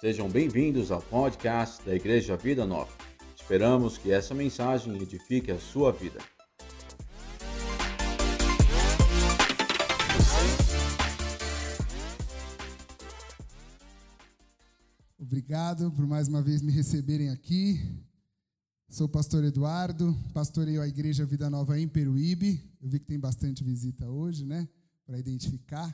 [0.00, 2.92] Sejam bem-vindos ao podcast da Igreja Vida Nova.
[3.34, 6.20] Esperamos que essa mensagem edifique a sua vida.
[15.18, 17.80] Obrigado por mais uma vez me receberem aqui.
[18.88, 22.62] Sou o pastor Eduardo, pastoreio a Igreja Vida Nova em Peruíbe.
[22.80, 24.68] Eu vi que tem bastante visita hoje, né?
[25.04, 25.92] Para identificar.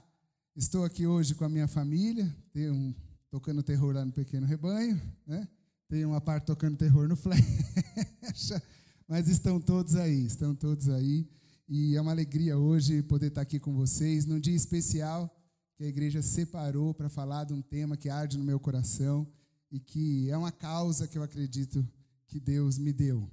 [0.54, 2.30] Estou aqui hoje com a minha família.
[2.52, 2.94] Tem um
[3.34, 5.48] tocando terror lá no Pequeno Rebanho, né?
[5.88, 8.62] Tem uma parte tocando terror no Flecha,
[9.08, 11.28] mas estão todos aí, estão todos aí.
[11.68, 15.28] E é uma alegria hoje poder estar aqui com vocês num dia especial
[15.74, 19.26] que a igreja separou para falar de um tema que arde no meu coração
[19.68, 21.84] e que é uma causa que eu acredito
[22.28, 23.28] que Deus me deu.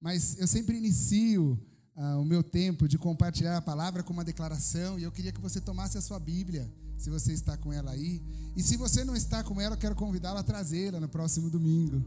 [0.00, 1.60] Mas eu sempre inicio
[1.94, 5.42] ah, o meu tempo de compartilhar a palavra com uma declaração e eu queria que
[5.42, 8.22] você tomasse a sua Bíblia se você está com ela aí.
[8.54, 12.00] E se você não está com ela, eu quero convidá-la a trazê-la no próximo domingo.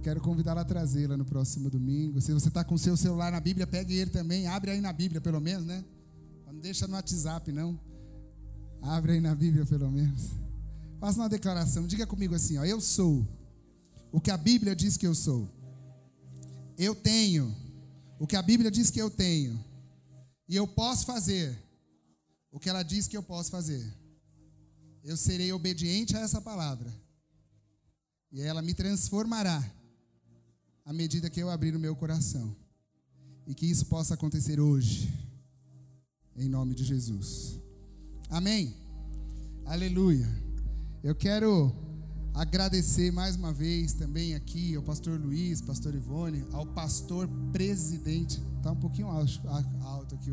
[0.00, 2.20] Quero convidá-la a trazê-la no próximo domingo.
[2.20, 4.46] Se você está com o seu celular na Bíblia, pegue ele também.
[4.46, 5.84] Abre aí na Bíblia, pelo menos, né?
[6.46, 7.78] Não deixa no WhatsApp, não.
[8.80, 10.30] Abre aí na Bíblia, pelo menos.
[11.00, 11.84] Faça uma declaração.
[11.88, 13.26] Diga comigo assim: ó, Eu sou
[14.12, 15.50] o que a Bíblia diz que eu sou.
[16.78, 17.52] Eu tenho
[18.20, 19.58] o que a Bíblia diz que eu tenho.
[20.48, 21.58] E eu posso fazer
[22.52, 24.01] o que ela diz que eu posso fazer
[25.04, 26.92] eu serei obediente a essa palavra.
[28.30, 29.62] E ela me transformará
[30.84, 32.56] à medida que eu abrir o meu coração.
[33.46, 35.12] E que isso possa acontecer hoje,
[36.36, 37.58] em nome de Jesus.
[38.30, 38.74] Amém.
[39.66, 40.28] Aleluia.
[41.02, 41.74] Eu quero
[42.32, 48.40] agradecer mais uma vez também aqui ao pastor Luiz, pastor Ivone, ao pastor presidente.
[48.58, 50.30] Está um pouquinho alto aqui.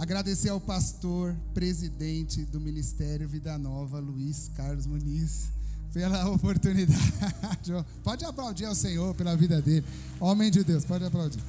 [0.00, 5.50] Agradecer ao pastor, presidente do Ministério Vida Nova, Luiz Carlos Muniz,
[5.92, 7.70] pela oportunidade.
[8.02, 9.84] Pode aplaudir ao Senhor pela vida dele.
[10.18, 11.42] Homem de Deus, pode aplaudir.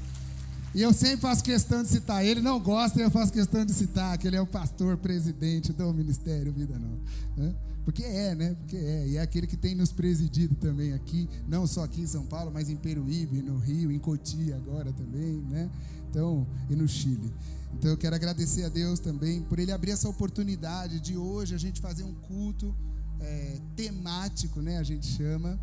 [0.76, 2.26] E eu sempre faço questão de citar.
[2.26, 5.94] Ele não gosta, eu faço questão de citar que ele é o pastor presidente do
[5.94, 7.00] Ministério Vida Nova.
[7.38, 7.56] Né?
[7.86, 8.54] Porque é, né?
[8.60, 9.08] Porque é.
[9.08, 12.52] E é aquele que tem nos presidido também aqui, não só aqui em São Paulo,
[12.54, 15.70] mas em Peruíbe, no Rio, em Cotia agora também, né?
[16.10, 17.32] Então, e no Chile.
[17.74, 21.58] Então eu quero agradecer a Deus também por Ele abrir essa oportunidade de hoje a
[21.58, 22.76] gente fazer um culto
[23.20, 24.78] é, temático, né?
[24.78, 25.60] A gente chama,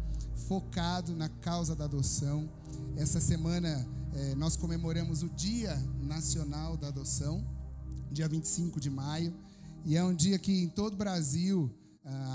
[0.47, 2.49] focado na causa da adoção.
[2.97, 7.47] Essa semana é, nós comemoramos o Dia Nacional da Adoção,
[8.11, 9.35] dia 25 de maio,
[9.85, 11.71] e é um dia que em todo o Brasil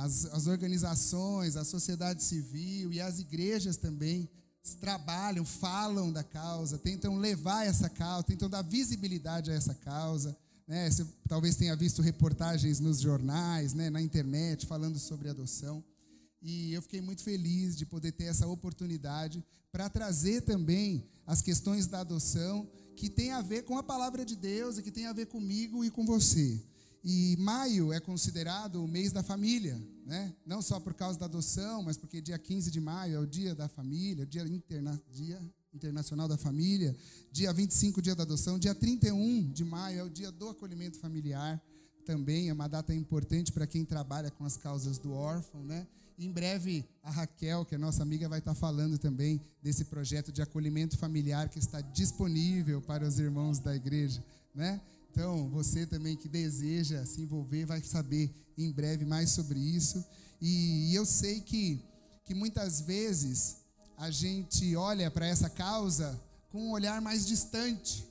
[0.03, 4.29] as, as organizações, a sociedade civil e as igrejas também
[4.79, 10.35] trabalham, falam da causa, tentam levar essa causa, tentam dar visibilidade a essa causa.
[10.66, 10.90] Né?
[10.90, 15.84] Você talvez tenha visto reportagens nos jornais, né, na internet, falando sobre adoção.
[16.41, 21.88] E eu fiquei muito feliz de poder ter essa oportunidade para trazer também as questões
[21.88, 25.13] da adoção que tem a ver com a palavra de Deus e que tem a
[25.13, 26.62] ver comigo e com você.
[27.03, 30.34] E maio é considerado o mês da família, né?
[30.46, 33.53] não só por causa da adoção, mas porque dia 15 de maio é o dia
[33.53, 35.41] da família, dia, interna dia
[35.74, 36.96] internacional da família,
[37.31, 41.62] dia 25, dia da adoção, dia 31 de maio é o dia do acolhimento familiar,
[42.06, 45.88] também é uma data importante para quem trabalha com as causas do órfão, né?
[46.18, 50.41] em breve a Raquel, que é nossa amiga, vai estar falando também desse projeto de
[50.41, 54.80] acolhimento familiar que está disponível para os irmãos da igreja, né?
[55.13, 60.03] Então, você também que deseja se envolver vai saber em breve mais sobre isso.
[60.41, 61.85] E, eu sei que,
[62.25, 63.57] que muitas vezes
[63.96, 66.19] a gente olha para essa causa
[66.50, 68.03] com um olhar mais distante.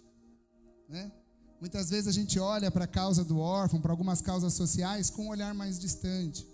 [0.89, 1.11] Né?
[1.61, 5.25] Muitas vezes a gente olha para a causa do órfão, para algumas causas sociais, com
[5.25, 6.47] um olhar mais distante.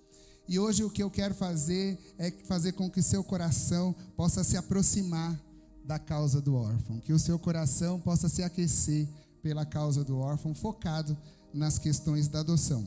[0.49, 4.57] E hoje o que eu quero fazer é fazer com que seu coração possa se
[4.57, 5.39] aproximar
[5.85, 9.07] da causa do órfão, que o seu coração possa se aquecer
[9.49, 11.17] pela causa do órfão, focado
[11.55, 12.87] nas questões da adoção.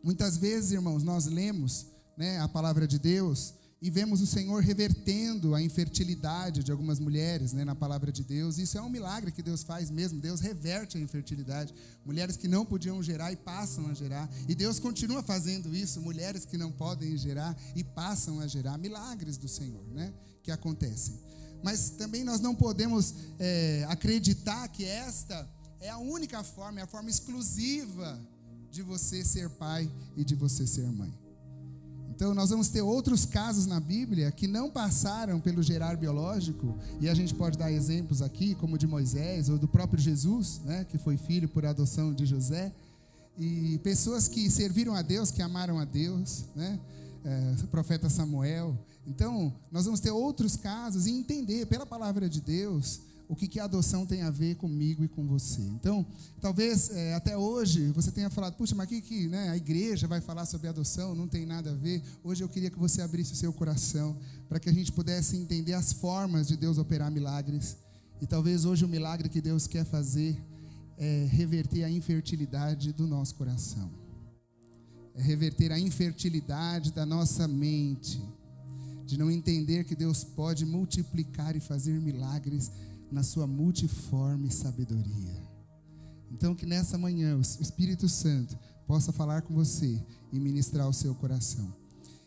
[0.00, 3.52] Muitas vezes, irmãos, nós lemos né, a palavra de Deus
[3.82, 8.58] e vemos o Senhor revertendo a infertilidade de algumas mulheres né, na palavra de Deus.
[8.58, 10.20] Isso é um milagre que Deus faz mesmo.
[10.20, 11.74] Deus reverte a infertilidade.
[12.06, 14.30] Mulheres que não podiam gerar e passam a gerar.
[14.48, 16.00] E Deus continua fazendo isso.
[16.00, 18.78] Mulheres que não podem gerar e passam a gerar.
[18.78, 20.14] Milagres do Senhor né,
[20.44, 21.18] que acontecem.
[21.60, 26.86] Mas também nós não podemos é, acreditar que esta é a única forma, é a
[26.86, 28.18] forma exclusiva
[28.70, 31.12] de você ser pai e de você ser mãe.
[32.10, 37.08] Então, nós vamos ter outros casos na Bíblia que não passaram pelo gerar biológico, e
[37.08, 40.98] a gente pode dar exemplos aqui, como de Moisés ou do próprio Jesus, né, que
[40.98, 42.72] foi filho por adoção de José.
[43.38, 46.80] e pessoas que serviram a Deus, que amaram a Deus, né?
[47.24, 48.76] É, o profeta Samuel.
[49.06, 53.60] Então, nós vamos ter outros casos e entender pela palavra de Deus o que, que
[53.60, 55.60] a adoção tem a ver comigo e com você.
[55.60, 56.04] Então,
[56.40, 60.20] talvez é, até hoje você tenha falado, puxa, mas que, que né, a igreja vai
[60.20, 61.14] falar sobre adoção?
[61.14, 62.02] Não tem nada a ver.
[62.24, 64.16] Hoje eu queria que você abrisse o seu coração
[64.48, 67.76] para que a gente pudesse entender as formas de Deus operar milagres.
[68.20, 70.42] E talvez hoje o milagre que Deus quer fazer
[70.96, 73.88] é reverter a infertilidade do nosso coração,
[75.14, 78.20] é reverter a infertilidade da nossa mente,
[79.06, 82.72] de não entender que Deus pode multiplicar e fazer milagres
[83.10, 85.42] na sua multiforme sabedoria.
[86.30, 90.02] Então, que nessa manhã o Espírito Santo possa falar com você
[90.32, 91.74] e ministrar o seu coração.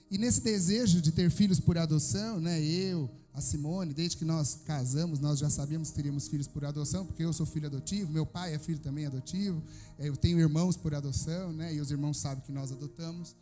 [0.09, 4.59] E nesse desejo de ter filhos por adoção, né, eu, a Simone, desde que nós
[4.65, 8.25] casamos, nós já sabíamos que teríamos filhos por adoção, porque eu sou filho adotivo, meu
[8.25, 9.63] pai é filho também adotivo,
[9.97, 13.35] é, eu tenho irmãos por adoção, né, e os irmãos sabem que nós adotamos.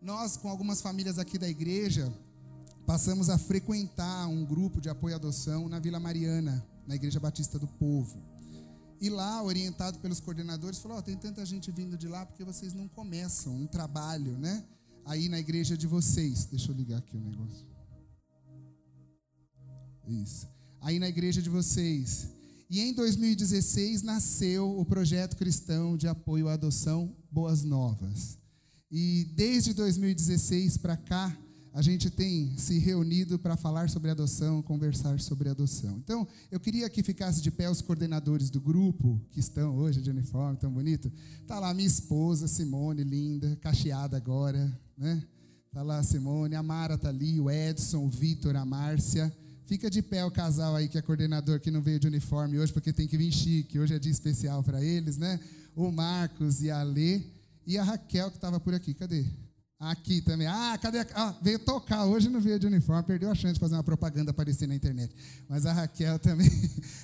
[0.00, 2.10] Nós, com algumas famílias aqui da igreja,
[2.88, 7.58] passamos a frequentar um grupo de apoio à adoção na Vila Mariana, na Igreja Batista
[7.58, 8.18] do Povo.
[8.98, 12.72] E lá, orientado pelos coordenadores, falou: oh, tem tanta gente vindo de lá porque vocês
[12.72, 14.64] não começam um trabalho, né?
[15.04, 16.46] Aí na igreja de vocês.
[16.46, 17.66] Deixa eu ligar aqui o negócio.
[20.06, 20.48] Isso.
[20.80, 22.30] Aí na igreja de vocês.
[22.70, 28.38] E em 2016 nasceu o projeto cristão de apoio à adoção Boas Novas.
[28.90, 31.36] E desde 2016 para cá,
[31.72, 35.98] a gente tem se reunido para falar sobre adoção, conversar sobre adoção.
[35.98, 40.10] Então, eu queria que ficasse de pé os coordenadores do grupo, que estão hoje de
[40.10, 41.12] uniforme, tão bonito.
[41.40, 45.22] Está lá minha esposa, Simone, linda, cacheada agora, né?
[45.66, 49.32] Está lá a Simone, a Mara está ali, o Edson, o Vitor, a Márcia.
[49.66, 52.72] Fica de pé o casal aí que é coordenador que não veio de uniforme hoje
[52.72, 53.78] porque tem que vir chique.
[53.78, 55.38] Hoje é dia especial para eles, né?
[55.76, 57.22] O Marcos e a Lê
[57.66, 58.94] e a Raquel que estava por aqui.
[58.94, 59.26] Cadê?
[59.80, 60.48] Aqui também.
[60.48, 60.98] Ah, cadê?
[61.00, 61.06] A...
[61.14, 64.32] Ah, veio tocar hoje não veio de uniforme, perdeu a chance de fazer uma propaganda
[64.32, 65.14] aparecer na internet.
[65.48, 66.50] Mas a Raquel também.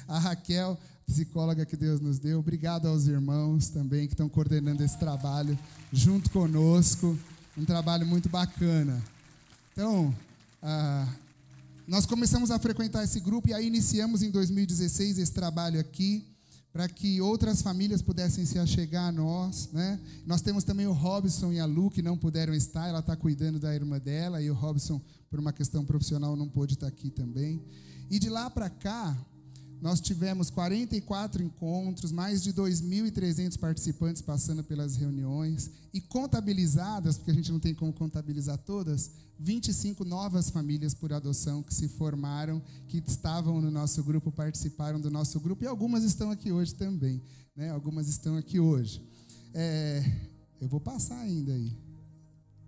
[0.09, 0.76] A Raquel,
[1.06, 2.41] psicóloga que Deus nos deu.
[2.41, 5.56] Obrigado aos irmãos também que estão coordenando esse trabalho
[5.93, 7.17] junto conosco.
[7.56, 9.00] Um trabalho muito bacana.
[9.73, 10.12] Então,
[10.61, 11.06] ah,
[11.87, 16.25] nós começamos a frequentar esse grupo e aí iniciamos em 2016 esse trabalho aqui
[16.75, 20.00] para que outras famílias pudessem se achegar a nós, né?
[20.26, 23.61] Nós temos também o Robson e a Lu que não puderam estar, ela está cuidando
[23.61, 25.00] da irmã dela e o Robson
[25.31, 27.62] por uma questão profissional não pôde estar aqui também.
[28.11, 29.17] E de lá para cá,
[29.85, 37.35] nós tivemos 44 encontros, mais de 2.300 participantes passando pelas reuniões e contabilizadas, porque a
[37.35, 42.97] gente não tem como contabilizar todas, 25 novas famílias por adoção que se formaram, que
[43.07, 47.21] estavam no nosso grupo, participaram do nosso grupo e algumas estão aqui hoje também.
[47.55, 47.69] Né?
[47.69, 49.03] Algumas estão aqui hoje.
[49.53, 50.03] É,
[50.63, 51.77] eu vou passar ainda aí.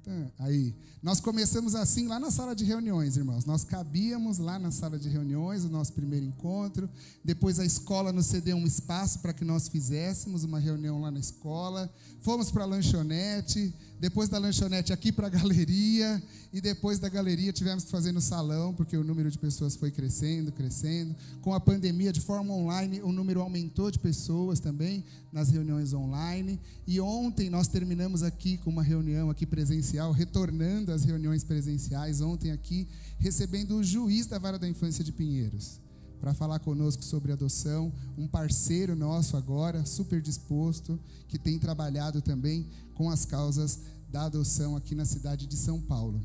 [0.06, 0.73] Tá, aí,
[1.03, 3.44] nós começamos assim lá na sala de reuniões, irmãos.
[3.44, 6.88] Nós cabíamos lá na sala de reuniões, o nosso primeiro encontro.
[7.25, 11.19] Depois a escola nos cedeu um espaço para que nós fizéssemos uma reunião lá na
[11.19, 11.93] escola.
[12.20, 16.22] Fomos para a lanchonete, depois da lanchonete aqui para a galeria,
[16.52, 19.90] e depois da galeria tivemos que fazer no salão, porque o número de pessoas foi
[19.90, 21.14] crescendo, crescendo.
[21.40, 26.60] Com a pandemia, de forma online, o número aumentou de pessoas também nas reuniões online.
[26.87, 32.50] E ontem nós terminamos aqui com uma reunião aqui presencial, retornando às reuniões presenciais, ontem
[32.50, 32.86] aqui,
[33.19, 35.81] recebendo o juiz da Vara da Infância de Pinheiros
[36.20, 40.98] para falar conosco sobre adoção, um parceiro nosso agora, super disposto,
[41.29, 46.20] que tem trabalhado também com as causas da adoção aqui na cidade de São Paulo.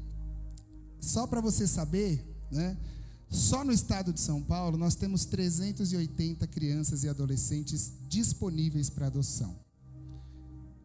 [0.99, 2.77] Só para você saber, né?
[3.29, 9.55] Só no estado de São Paulo nós temos 380 crianças e adolescentes disponíveis para adoção.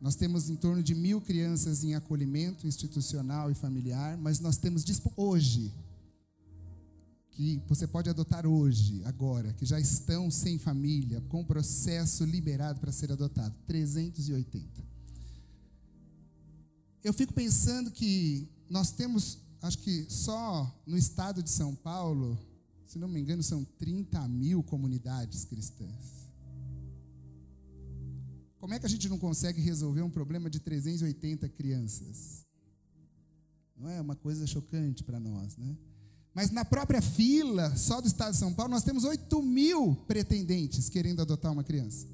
[0.00, 4.84] Nós temos em torno de mil crianças em acolhimento institucional e familiar, mas nós temos
[5.16, 5.74] hoje
[7.32, 12.92] que você pode adotar hoje, agora, que já estão sem família, com processo liberado para
[12.92, 14.85] ser adotado, 380.
[17.02, 22.38] Eu fico pensando que nós temos, acho que só no estado de São Paulo,
[22.86, 26.16] se não me engano, são 30 mil comunidades cristãs.
[28.58, 32.44] Como é que a gente não consegue resolver um problema de 380 crianças?
[33.76, 35.76] Não é uma coisa chocante para nós, né?
[36.34, 40.88] Mas na própria fila, só do estado de São Paulo, nós temos 8 mil pretendentes
[40.88, 42.06] querendo adotar uma criança.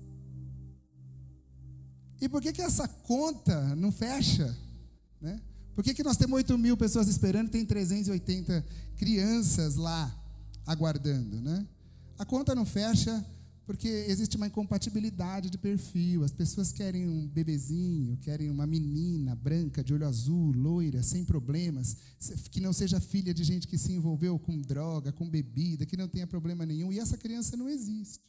[2.21, 4.57] E por que, que essa conta não fecha?
[5.23, 5.41] Né?
[5.75, 8.65] Por que, que nós temos 8 mil pessoas esperando e tem 380
[8.97, 10.15] crianças lá
[10.67, 11.41] aguardando?
[11.41, 11.67] Né?
[12.19, 13.25] A conta não fecha
[13.65, 16.25] Porque existe uma incompatibilidade de perfil.
[16.25, 21.97] As pessoas querem um bebezinho, querem uma menina branca, de olho azul, loira, sem problemas,
[22.51, 26.09] que não seja filha de gente que se envolveu com droga, com bebida, que não
[26.09, 26.93] tenha problema nenhum.
[26.93, 28.21] E essa criança não existe.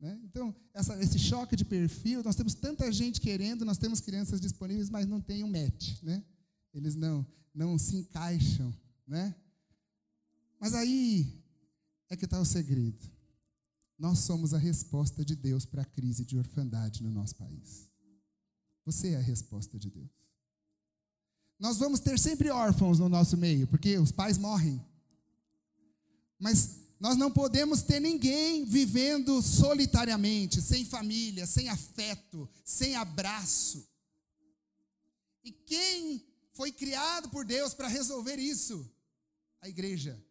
[0.00, 0.18] Né?
[0.24, 4.88] Então, essa, esse choque de perfil, nós temos tanta gente querendo, nós temos crianças disponíveis,
[4.88, 6.02] mas não tem um match.
[6.02, 6.24] Né?
[6.72, 8.74] Eles não, não se encaixam.
[9.06, 9.34] Né?
[10.58, 11.44] Mas aí
[12.08, 13.10] é que está o segredo.
[13.98, 17.90] Nós somos a resposta de Deus para a crise de orfandade no nosso país.
[18.86, 20.10] Você é a resposta de Deus.
[21.58, 24.82] Nós vamos ter sempre órfãos no nosso meio, porque os pais morrem.
[26.38, 33.88] Mas nós não podemos ter ninguém vivendo solitariamente, sem família, sem afeto, sem abraço.
[35.42, 38.88] E quem foi criado por Deus para resolver isso?
[39.60, 40.22] A igreja.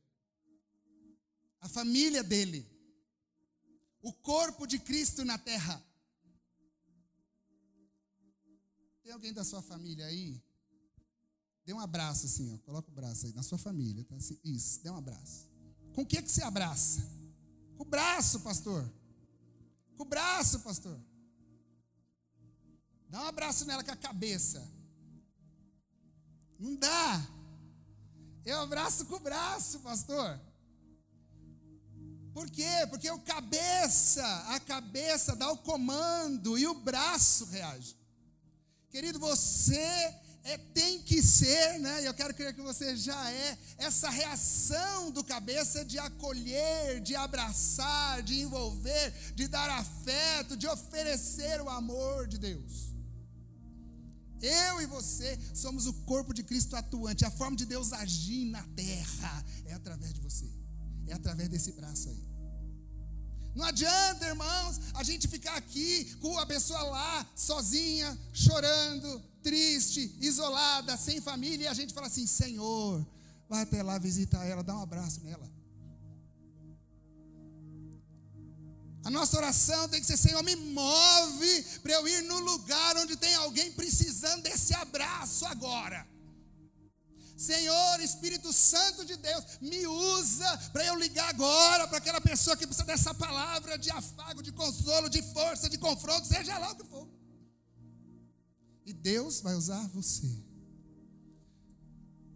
[1.59, 2.79] A família dele
[4.01, 5.83] o corpo de Cristo na terra.
[9.03, 10.41] Tem alguém da sua família aí?
[11.65, 12.57] Dê um abraço assim, ó.
[12.59, 14.15] Coloca o braço aí na sua família, tá?
[14.15, 15.48] Assim, isso, dê um abraço.
[15.93, 17.01] Com o que que você abraça?
[17.77, 18.89] Com o braço, pastor.
[19.97, 20.99] Com o braço, pastor.
[23.09, 24.65] Dá um abraço nela com a cabeça.
[26.59, 27.27] Não dá.
[28.45, 30.39] Eu abraço com o braço, pastor.
[32.33, 32.87] Por quê?
[32.89, 37.97] Porque o cabeça, a cabeça dá o comando e o braço reage.
[38.89, 42.07] Querido, você é, tem que ser, né?
[42.07, 48.23] Eu quero crer que você já é essa reação do cabeça de acolher, de abraçar,
[48.23, 52.89] de envolver, de dar afeto, de oferecer o amor de Deus.
[54.41, 57.25] Eu e você somos o corpo de Cristo atuante.
[57.25, 60.49] A forma de Deus agir na terra é através de você.
[61.07, 62.29] É através desse braço aí.
[63.55, 70.97] Não adianta, irmãos, a gente ficar aqui com a pessoa lá, sozinha, chorando, triste, isolada,
[70.97, 73.05] sem família, e a gente fala assim: Senhor,
[73.47, 75.49] vai até lá, visita ela, dá um abraço nela.
[79.03, 83.15] A nossa oração tem que ser: Senhor, me move para eu ir no lugar onde
[83.15, 86.07] tem alguém precisando desse abraço agora.
[87.39, 92.67] Senhor, Espírito Santo de Deus, me usa para eu ligar agora para aquela pessoa que
[92.67, 96.83] precisa dessa palavra de afago, de consolo, de força, de confronto, seja lá o que
[96.83, 96.98] for.
[98.89, 100.27] E Deus vai usar você.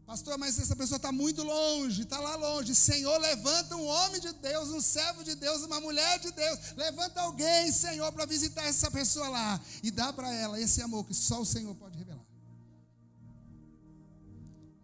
[0.06, 2.76] Pastor, mas essa pessoa está muito longe, está lá longe.
[2.76, 6.74] Senhor, levanta um homem de Deus, um servo de Deus, uma mulher de Deus.
[6.78, 9.60] Levanta alguém, Senhor, para visitar essa pessoa lá.
[9.82, 12.24] E dá para ela esse amor que só o Senhor pode revelar.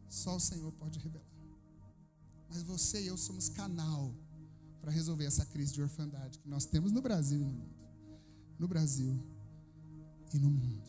[0.09, 1.23] Só o Senhor pode revelar.
[2.49, 4.11] Mas você e eu somos canal
[4.81, 7.75] para resolver essa crise de orfandade que nós temos no Brasil e no mundo.
[8.57, 9.23] No Brasil
[10.33, 10.88] e no mundo.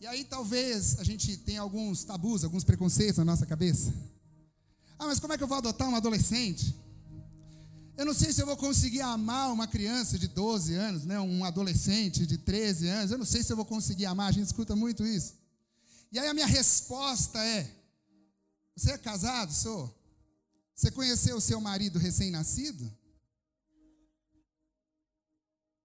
[0.00, 3.92] E aí talvez a gente tenha alguns tabus, alguns preconceitos na nossa cabeça.
[4.98, 6.74] Ah, mas como é que eu vou adotar um adolescente?
[7.98, 11.20] Eu não sei se eu vou conseguir amar uma criança de 12 anos, né?
[11.20, 13.10] um adolescente de 13 anos.
[13.10, 15.34] Eu não sei se eu vou conseguir amar, a gente escuta muito isso.
[16.10, 17.70] E aí a minha resposta é:
[18.74, 19.94] Você é casado, sou?
[20.74, 22.90] Você conheceu o seu marido recém-nascido?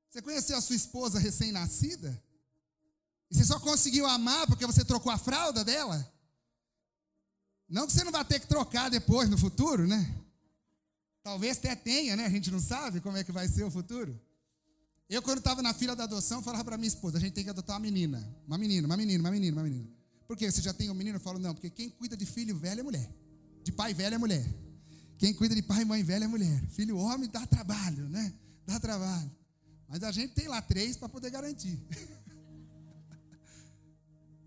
[0.10, 2.24] Você conheceu a sua esposa recém-nascida?
[3.36, 6.10] Você só conseguiu amar porque você trocou a fralda dela?
[7.68, 10.16] Não que você não vai ter que trocar depois no futuro, né?
[11.22, 12.26] Talvez até tenha, né?
[12.26, 14.18] A gente não sabe como é que vai ser o futuro.
[15.10, 17.50] Eu, quando estava na fila da adoção, falava para minha esposa: a gente tem que
[17.50, 18.26] adotar uma menina.
[18.48, 19.90] Uma menina, uma menina, uma menina, uma menina.
[20.26, 20.50] Por quê?
[20.50, 21.18] Você já tem um menino?
[21.18, 23.14] Eu falo, não, porque quem cuida de filho velho é mulher.
[23.64, 24.46] De pai velho é mulher.
[25.18, 26.66] Quem cuida de pai e mãe velho é mulher.
[26.70, 28.34] Filho homem dá trabalho, né?
[28.66, 29.30] Dá trabalho.
[29.90, 31.78] Mas a gente tem lá três para poder garantir.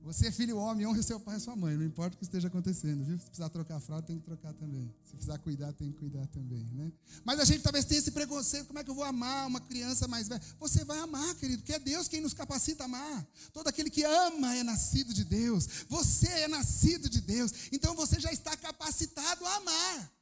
[0.02, 2.48] Você é filho homem, honre seu pai e sua mãe, não importa o que esteja
[2.48, 3.18] acontecendo, viu?
[3.18, 4.92] Se precisar trocar a fralda, tem que trocar também.
[5.04, 6.90] Se precisar cuidar, tem que cuidar também, né?
[7.24, 10.08] Mas a gente talvez tenha esse preconceito, como é que eu vou amar uma criança
[10.08, 10.40] mais velha?
[10.58, 13.26] Você vai amar, querido, porque é Deus quem nos capacita a amar.
[13.52, 15.68] Todo aquele que ama é nascido de Deus.
[15.88, 20.17] Você é nascido de Deus, então você já está capacitado a amar.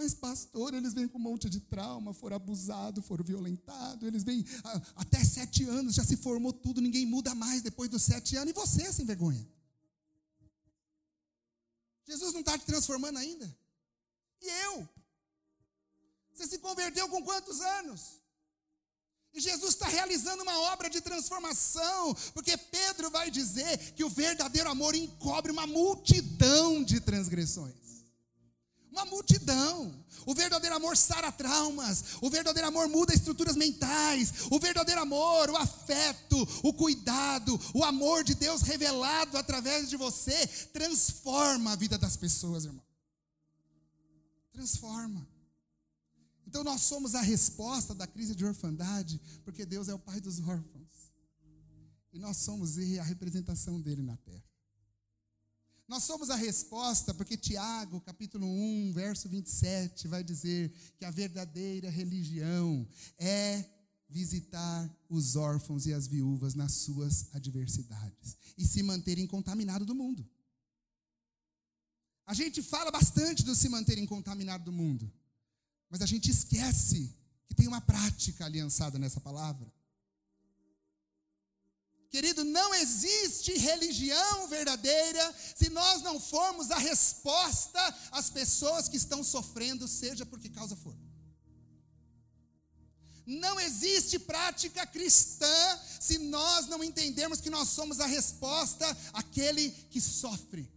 [0.00, 4.42] Mas, pastor, eles vêm com um monte de trauma, foram abusados, foram violentados, eles vêm
[4.64, 8.50] ah, até sete anos, já se formou tudo, ninguém muda mais depois dos sete anos,
[8.50, 9.46] e você sem vergonha?
[12.06, 13.54] Jesus não está te transformando ainda?
[14.40, 14.88] E eu?
[16.32, 18.22] Você se converteu com quantos anos?
[19.34, 24.70] E Jesus está realizando uma obra de transformação, porque Pedro vai dizer que o verdadeiro
[24.70, 27.89] amor encobre uma multidão de transgressões.
[28.90, 30.04] Uma multidão.
[30.26, 32.16] O verdadeiro amor sara traumas.
[32.20, 34.46] O verdadeiro amor muda estruturas mentais.
[34.50, 40.46] O verdadeiro amor, o afeto, o cuidado, o amor de Deus revelado através de você
[40.72, 42.84] transforma a vida das pessoas, irmão.
[44.52, 45.26] Transforma.
[46.46, 50.40] Então nós somos a resposta da crise de orfandade, porque Deus é o pai dos
[50.40, 51.12] órfãos.
[52.12, 54.49] E nós somos a representação dele na terra.
[55.90, 61.90] Nós somos a resposta, porque Tiago, capítulo 1, verso 27, vai dizer que a verdadeira
[61.90, 62.86] religião
[63.18, 63.68] é
[64.08, 70.24] visitar os órfãos e as viúvas nas suas adversidades e se manterem contaminados do mundo.
[72.24, 75.12] A gente fala bastante do se manterem contaminado do mundo,
[75.88, 77.16] mas a gente esquece
[77.48, 79.68] que tem uma prática aliançada nessa palavra.
[82.10, 89.22] Querido, não existe religião verdadeira se nós não formos a resposta às pessoas que estão
[89.22, 90.96] sofrendo, seja por que causa for.
[93.24, 100.00] Não existe prática cristã se nós não entendermos que nós somos a resposta àquele que
[100.00, 100.68] sofre.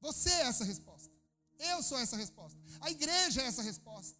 [0.00, 1.14] Você é essa resposta.
[1.56, 2.58] Eu sou essa resposta.
[2.80, 4.19] A igreja é essa resposta.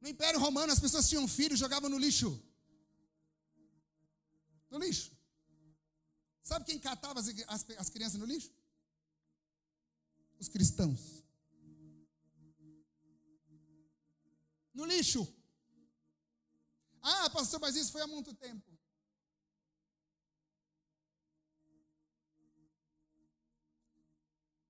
[0.00, 2.30] No Império Romano, as pessoas tinham filhos jogavam no lixo.
[4.70, 5.10] No lixo.
[6.42, 8.50] Sabe quem catava as, as, as crianças no lixo?
[10.38, 11.22] Os cristãos.
[14.72, 15.22] No lixo.
[17.02, 18.70] Ah, pastor, mas isso foi há muito tempo.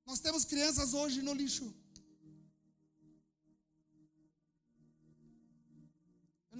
[0.04, 1.72] Nós temos crianças hoje no lixo.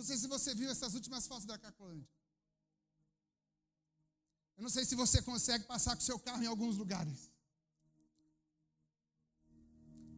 [0.00, 2.09] Não sei se você viu essas últimas fotos da Cacolândia.
[4.57, 7.21] Eu não sei se você consegue passar com seu carro em alguns lugares.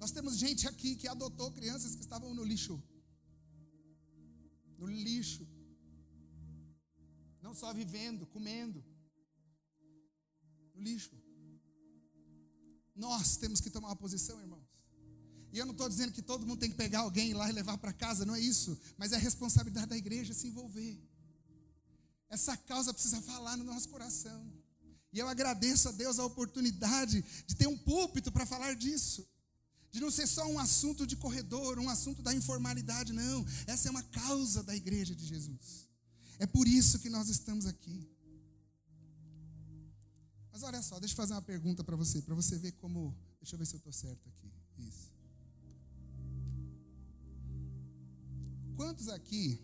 [0.03, 2.77] Nós temos gente aqui que adotou crianças que estavam no lixo.
[4.79, 5.45] No lixo.
[7.41, 8.85] Não só vivendo, comendo.
[10.75, 11.17] No lixo.
[12.95, 14.62] Nós temos que tomar uma posição, irmãos.
[15.53, 17.77] E eu não estou dizendo que todo mundo tem que pegar alguém lá e levar
[17.77, 18.79] para casa, não é isso.
[18.97, 20.99] Mas é responsabilidade da igreja se envolver.
[22.31, 24.51] Essa causa precisa falar no nosso coração.
[25.13, 29.29] E eu agradeço a Deus a oportunidade de ter um púlpito para falar disso.
[29.91, 33.45] De não ser só um assunto de corredor, um assunto da informalidade, não.
[33.67, 35.87] Essa é uma causa da igreja de Jesus.
[36.39, 38.09] É por isso que nós estamos aqui.
[40.51, 43.15] Mas olha só, deixa eu fazer uma pergunta para você, para você ver como.
[43.39, 44.52] Deixa eu ver se eu estou certo aqui.
[48.83, 49.61] Quantos aqui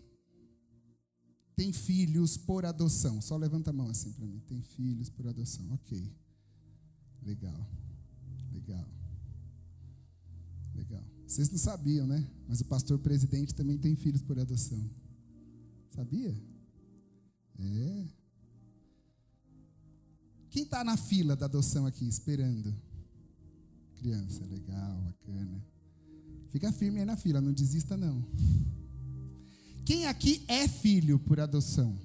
[1.53, 3.21] tem filhos por adoção?
[3.21, 4.39] Só levanta a mão assim para mim.
[4.47, 5.69] Tem filhos por adoção.
[5.73, 6.09] Ok.
[7.21, 7.69] Legal.
[8.53, 8.87] Legal.
[10.73, 11.03] Legal.
[11.27, 12.25] Vocês não sabiam, né?
[12.47, 14.89] Mas o pastor presidente também tem filhos por adoção.
[15.89, 16.33] Sabia?
[17.59, 18.07] É.
[20.49, 22.73] Quem está na fila da adoção aqui, esperando?
[23.97, 25.61] Criança, legal, bacana.
[26.51, 28.25] Fica firme aí na fila, não desista não.
[29.89, 31.99] Quem aqui é filho por adoção?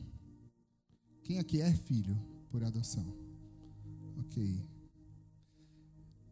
[1.22, 2.18] Quem aqui é filho
[2.48, 3.04] por adoção?
[4.20, 4.66] Ok.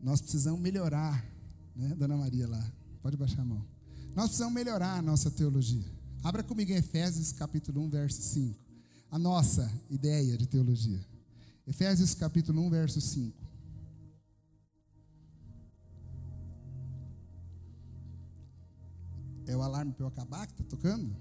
[0.01, 1.23] Nós precisamos melhorar,
[1.77, 2.73] né, Dona Maria lá?
[3.03, 3.63] Pode baixar a mão.
[4.17, 5.85] Nós precisamos melhorar a nossa teologia.
[6.25, 8.59] Abra comigo em Efésios capítulo 1, verso 5.
[9.11, 11.07] A nossa ideia de teologia.
[11.67, 13.37] Efésios capítulo 1, verso 5.
[19.47, 21.15] É o alarme para eu acabar que está tocando?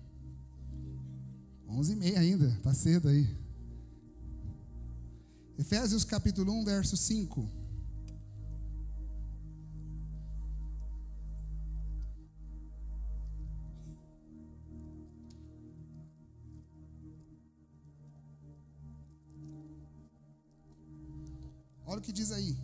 [1.74, 3.26] 11 e meia ainda, está cedo aí.
[5.58, 7.50] Efésios capítulo 1, verso 5.
[21.86, 22.58] Olha o que diz aí.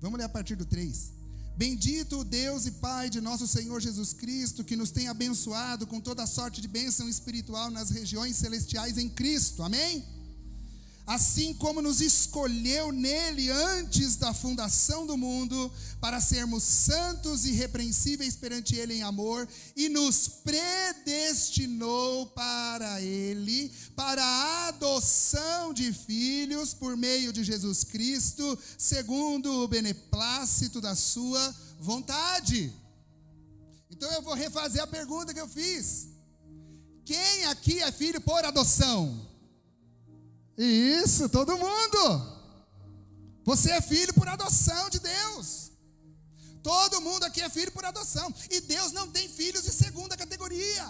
[0.00, 1.17] Vamos ler a partir do 3.
[1.58, 6.00] Bendito o Deus e Pai de nosso Senhor Jesus Cristo, que nos tem abençoado com
[6.00, 9.64] toda sorte de bênção espiritual nas regiões celestiais em Cristo.
[9.64, 10.04] Amém?
[11.08, 18.36] Assim como nos escolheu nele antes da fundação do mundo, para sermos santos e irrepreensíveis
[18.36, 26.94] perante ele em amor, e nos predestinou para ele, para a adoção de filhos por
[26.94, 32.70] meio de Jesus Cristo, segundo o beneplácito da sua vontade.
[33.90, 36.08] Então eu vou refazer a pergunta que eu fiz.
[37.06, 39.27] Quem aqui é filho por adoção?
[40.58, 42.02] Isso, todo mundo.
[43.44, 45.70] Você é filho por adoção de Deus.
[46.62, 48.34] Todo mundo aqui é filho por adoção.
[48.50, 50.86] E Deus não tem filhos de segunda categoria.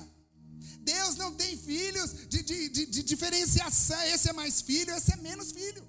[0.81, 4.01] Deus não tem filhos de, de, de, de diferenciação.
[4.05, 5.87] Esse é mais filho, esse é menos filho.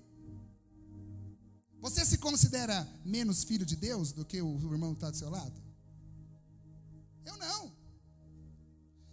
[1.79, 5.29] Você se considera menos filho de Deus do que o irmão que está do seu
[5.29, 5.63] lado?
[7.25, 7.73] Eu não.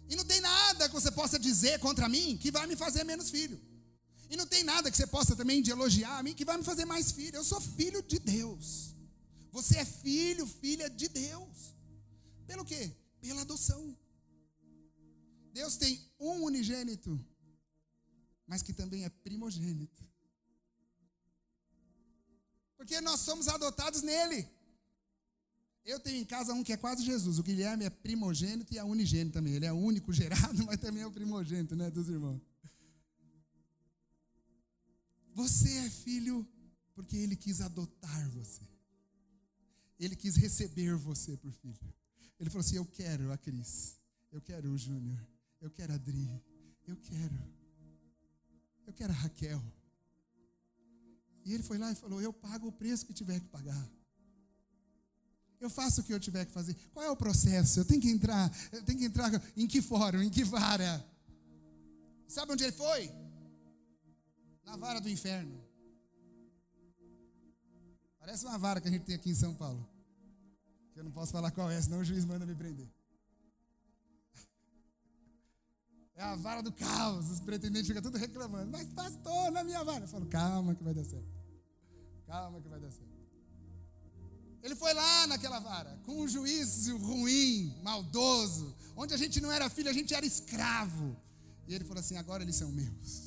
[0.09, 3.29] E não tem nada que você possa dizer contra mim que vai me fazer menos
[3.29, 3.59] filho.
[4.29, 6.63] E não tem nada que você possa também de elogiar a mim que vai me
[6.63, 7.35] fazer mais filho.
[7.35, 8.95] Eu sou filho de Deus.
[9.51, 11.75] Você é filho, filha de Deus.
[12.45, 12.95] Pelo quê?
[13.21, 13.97] Pela adoção.
[15.53, 17.19] Deus tem um unigênito,
[18.45, 20.05] mas que também é primogênito.
[22.77, 24.47] Porque nós somos adotados nele.
[25.83, 27.39] Eu tenho em casa um que é quase Jesus.
[27.39, 29.53] O Guilherme é primogênito e é unigênito também.
[29.53, 32.41] Ele é o único gerado, mas também é o primogênito, né, dos irmãos.
[35.37, 36.47] Você é filho
[36.95, 38.67] porque ele quis adotar você.
[39.99, 41.93] Ele quis receber você por filho.
[42.39, 43.97] Ele falou assim: Eu quero a Cris.
[44.31, 45.19] Eu quero o Júnior.
[45.61, 46.43] Eu quero a Adri.
[46.87, 47.37] Eu quero.
[48.87, 49.61] Eu quero a Raquel.
[51.45, 53.87] E ele foi lá e falou: Eu pago o preço que tiver que pagar.
[55.59, 56.75] Eu faço o que eu tiver que fazer.
[56.91, 57.79] Qual é o processo?
[57.79, 58.51] Eu tenho que entrar.
[58.71, 60.23] Eu tenho que entrar em que fórum?
[60.23, 61.07] Em que vara?
[62.27, 63.26] Sabe onde ele foi?
[64.67, 65.63] Na vara do inferno.
[68.19, 69.87] Parece uma vara que a gente tem aqui em São Paulo.
[70.91, 72.89] Que eu não posso falar qual é, senão o juiz manda me prender.
[76.15, 77.29] É a vara do caos.
[77.29, 78.69] Os pretendentes ficam tudo reclamando.
[78.69, 80.03] Mas, pastor, na minha vara.
[80.03, 81.31] Eu falo, calma que vai dar certo.
[82.25, 83.17] Calma que vai dar certo.
[84.61, 89.69] Ele foi lá naquela vara, com um juízo ruim, maldoso, onde a gente não era
[89.69, 91.15] filho, a gente era escravo.
[91.65, 93.26] E ele falou assim: agora eles são meus.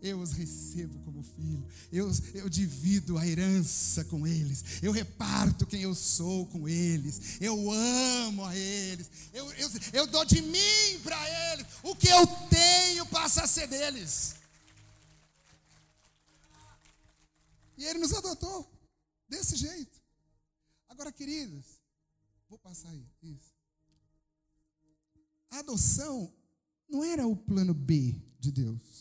[0.00, 5.82] Eu os recebo como filho, eu, eu divido a herança com eles, eu reparto quem
[5.82, 11.18] eu sou com eles, eu amo a eles, eu, eu, eu dou de mim para
[11.52, 14.36] eles, o que eu tenho passa a ser deles.
[17.76, 18.70] E ele nos adotou
[19.28, 20.02] desse jeito.
[20.88, 21.80] Agora, queridos,
[22.48, 23.52] vou passar aí, isso.
[25.50, 26.32] A adoção
[26.88, 28.97] não era o plano B de Deus.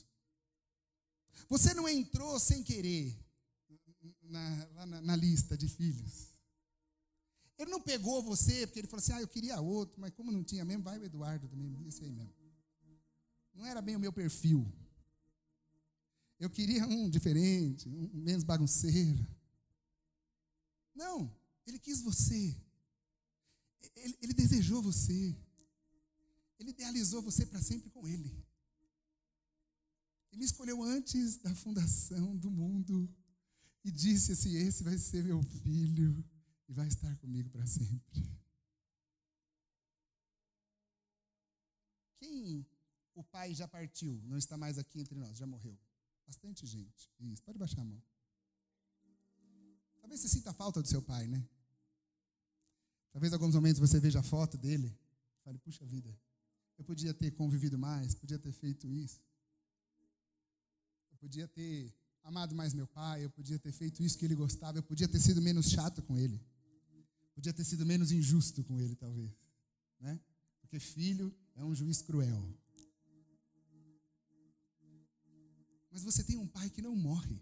[1.50, 3.18] Você não entrou sem querer
[4.24, 6.34] na, lá na, na lista de filhos.
[7.58, 10.44] Ele não pegou você porque ele falou assim: ah, eu queria outro, mas como não
[10.44, 12.34] tinha mesmo, vai o Eduardo também, esse aí mesmo.
[13.54, 14.72] Não era bem o meu perfil.
[16.40, 19.26] Eu queria um diferente, um menos bagunceiro.
[20.94, 22.56] Não, ele quis você.
[23.96, 25.36] Ele, ele desejou você.
[26.60, 28.32] Ele idealizou você para sempre com ele.
[30.38, 33.12] Ele escolheu antes da fundação do mundo
[33.84, 36.24] e disse assim: Esse vai ser meu filho
[36.70, 38.24] e vai estar comigo para sempre.
[42.20, 42.68] Quem
[43.16, 45.76] o pai já partiu, não está mais aqui entre nós, já morreu?
[46.28, 47.12] Bastante gente.
[47.20, 48.00] Isso, pode baixar a mão.
[50.00, 51.50] Talvez você sinta a falta do seu pai, né?
[53.12, 54.96] Talvez alguns momentos você veja a foto dele
[55.40, 56.16] e fale, puxa vida,
[56.78, 59.20] eu podia ter convivido mais, podia ter feito isso.
[61.18, 61.92] Eu podia ter
[62.24, 65.20] amado mais meu pai, eu podia ter feito isso que ele gostava, eu podia ter
[65.20, 66.40] sido menos chato com ele.
[67.34, 69.32] Podia ter sido menos injusto com ele, talvez.
[70.00, 70.20] Né?
[70.62, 72.48] Porque filho é um juiz cruel.
[75.90, 77.42] Mas você tem um pai que não morre.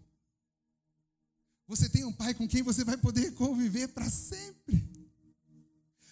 [1.66, 4.88] Você tem um pai com quem você vai poder conviver para sempre.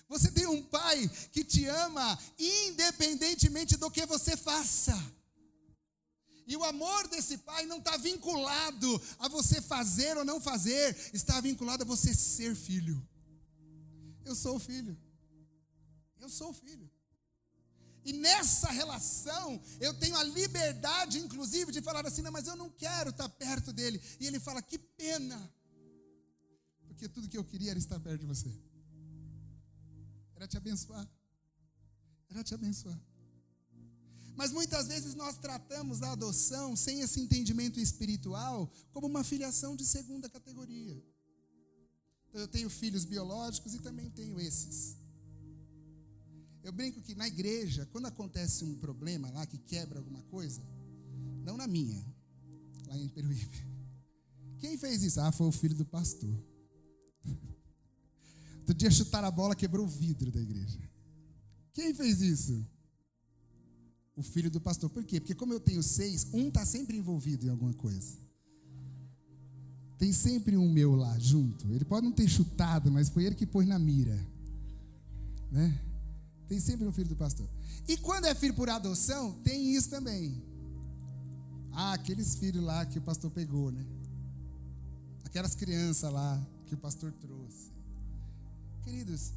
[0.07, 4.95] Você tem um pai que te ama independentemente do que você faça.
[6.47, 11.41] E o amor desse pai não está vinculado a você fazer ou não fazer, está
[11.41, 13.07] vinculado a você ser filho.
[14.25, 14.97] Eu sou filho.
[16.21, 16.91] Eu sou filho.
[18.05, 22.69] E nessa relação, eu tenho a liberdade, inclusive, de falar assim: não, mas eu não
[22.69, 24.01] quero estar perto dele.
[24.21, 25.53] E ele fala: que pena.
[26.87, 28.53] Porque tudo que eu queria era estar perto de você.
[30.37, 31.09] Era te abençoar.
[32.29, 33.01] Era te abençoar.
[34.37, 39.85] Mas muitas vezes nós tratamos a adoção sem esse entendimento espiritual como uma filiação de
[39.85, 41.01] segunda categoria.
[42.29, 44.97] Então, eu tenho filhos biológicos e também tenho esses.
[46.65, 50.61] Eu brinco que na igreja, quando acontece um problema lá que quebra alguma coisa,
[51.45, 52.05] não na minha,
[52.89, 53.65] lá em Peruíbe.
[54.59, 55.21] Quem fez isso?
[55.21, 56.35] Ah, foi o filho do pastor.
[58.61, 60.81] Outro dia chutaram a bola, quebrou o vidro da igreja.
[61.73, 62.67] Quem fez isso?
[64.17, 64.91] O filho do pastor.
[64.91, 65.21] Por quê?
[65.21, 68.17] Porque como eu tenho seis, um está sempre envolvido em alguma coisa.
[69.99, 71.73] Tem sempre um meu lá junto.
[71.73, 74.19] Ele pode não ter chutado, mas foi ele que pôs na mira.
[75.51, 75.81] Né?
[76.49, 77.49] Tem sempre um filho do pastor.
[77.89, 80.43] E quando é filho por adoção, tem isso também.
[81.73, 83.85] Ah, aqueles filhos lá que o pastor pegou, né?
[85.25, 87.73] Aquelas crianças lá que o pastor trouxe.
[88.85, 89.33] Queridos,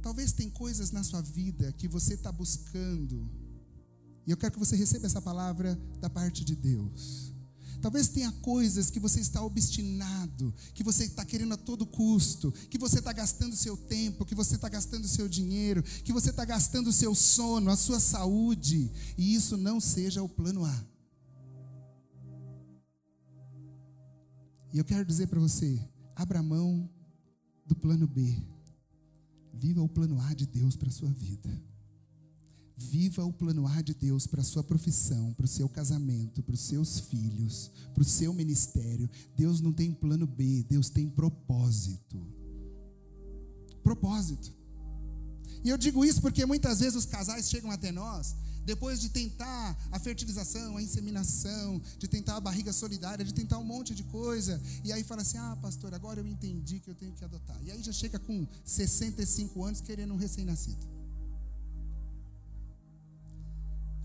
[0.00, 3.28] talvez tem coisas na sua vida que você está buscando.
[4.28, 7.32] E eu quero que você receba essa palavra da parte de Deus.
[7.80, 12.76] Talvez tenha coisas que você está obstinado, que você está querendo a todo custo, que
[12.76, 16.92] você está gastando seu tempo, que você está gastando seu dinheiro, que você está gastando
[16.92, 20.86] seu sono, a sua saúde, e isso não seja o plano A.
[24.74, 25.82] E eu quero dizer para você:
[26.14, 26.86] abra mão
[27.64, 28.36] do plano B.
[29.54, 31.67] Viva o plano A de Deus para a sua vida.
[32.78, 36.54] Viva o plano A de Deus para a sua profissão, para o seu casamento, para
[36.54, 39.10] os seus filhos, para o seu ministério.
[39.36, 42.24] Deus não tem plano B, Deus tem propósito.
[43.82, 44.54] Propósito.
[45.64, 48.36] E eu digo isso porque muitas vezes os casais chegam até nós
[48.68, 53.64] depois de tentar a fertilização, a inseminação, de tentar a barriga solidária, de tentar um
[53.64, 57.14] monte de coisa, e aí fala assim: ah, pastor, agora eu entendi que eu tenho
[57.14, 57.58] que adotar.
[57.64, 60.97] E aí já chega com 65 anos querendo um recém-nascido.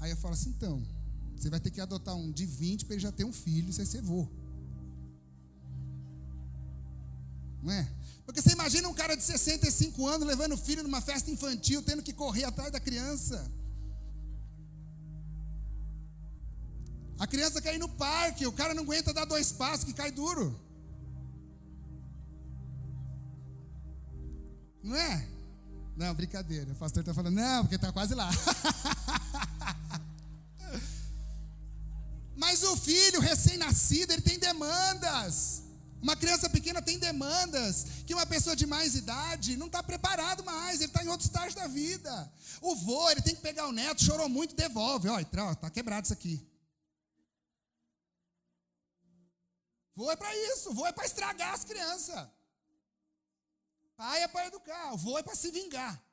[0.04, 0.86] Aí eu falo assim: então,
[1.34, 3.86] você vai ter que adotar um de 20 para ele já ter um filho, você
[3.86, 4.28] ser vô.
[7.62, 7.89] Não é?
[8.26, 12.04] Porque você imagina um cara de 65 anos levando o filho numa festa infantil, tendo
[12.04, 13.50] que correr atrás da criança.
[17.18, 20.60] A criança ir no parque, o cara não aguenta dar dois passos que cai duro.
[24.84, 25.30] Não é?
[25.96, 26.74] Não, brincadeira.
[26.74, 28.30] O pastor está falando, não, porque está quase lá.
[32.36, 35.63] Mas o filho recém-nascido, ele tem demandas.
[36.02, 40.82] Uma criança pequena tem demandas que uma pessoa de mais idade não está preparado mais,
[40.82, 42.32] ele está em outro estágio da vida.
[42.62, 45.08] O vô, ele tem que pegar o neto, chorou muito, devolve.
[45.08, 46.46] Olha, está quebrado isso aqui.
[49.96, 52.28] Voo é para isso, voo é para estragar as crianças.
[53.96, 56.04] Pai é para educar, voo é para se vingar.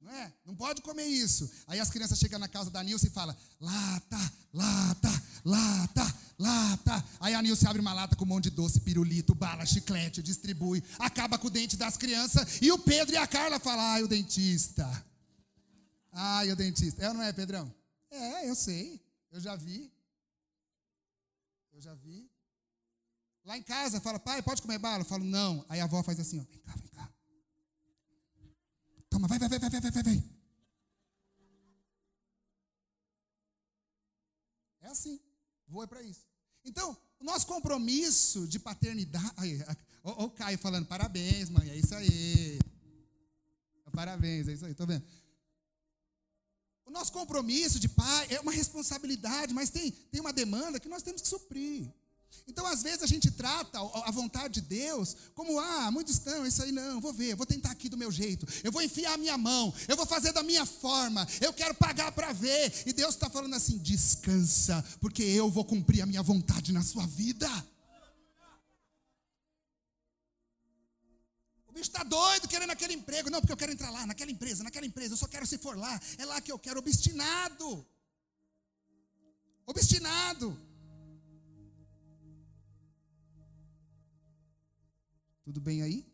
[0.00, 0.32] Não é?
[0.44, 1.50] Não pode comer isso.
[1.66, 7.04] Aí as crianças chegam na casa da Nilce e falam: lata, lata, lata, lata.
[7.20, 10.82] Aí a Nilce abre uma lata com um monte de doce, pirulito, bala, chiclete, distribui,
[10.98, 12.62] acaba com o dente das crianças.
[12.62, 15.04] E o Pedro e a Carla falam: ai, o dentista.
[16.12, 17.02] Ai, o dentista.
[17.02, 17.72] É ou não é, Pedrão?
[18.10, 19.00] É, eu sei.
[19.30, 19.92] Eu já vi.
[21.72, 22.30] Eu já vi.
[23.44, 25.00] Lá em casa, fala, pai, pode comer bala?
[25.00, 25.64] Eu falo, não.
[25.68, 27.10] Aí a avó faz assim, ó, vem cá, vem cá.
[29.18, 30.24] Toma, vai, vai, vai, vai, vai, vai, vai.
[34.80, 35.18] É assim.
[35.66, 36.24] Vou é para isso.
[36.64, 39.64] Então, o nosso compromisso de paternidade.
[40.04, 42.60] Olha o Caio falando, parabéns, mãe, é isso aí.
[43.92, 45.04] Parabéns, é isso aí, tô vendo.
[46.86, 51.02] O nosso compromisso de pai é uma responsabilidade, mas tem, tem uma demanda que nós
[51.02, 51.92] temos que suprir.
[52.46, 56.62] Então, às vezes, a gente trata a vontade de Deus como, ah, muitos estão, isso
[56.62, 59.36] aí não, vou ver, vou tentar aqui do meu jeito, eu vou enfiar a minha
[59.36, 62.72] mão, eu vou fazer da minha forma, eu quero pagar para ver.
[62.86, 67.06] E Deus está falando assim: descansa, porque eu vou cumprir a minha vontade na sua
[67.06, 67.48] vida.
[71.78, 73.30] bicho está doido querendo aquele emprego.
[73.30, 75.14] Não, porque eu quero entrar lá, naquela empresa, naquela empresa.
[75.14, 76.00] Eu só quero se for lá.
[76.18, 76.80] É lá que eu quero.
[76.80, 77.86] Obstinado.
[79.64, 80.67] Obstinado.
[85.48, 86.06] Tudo bem aí?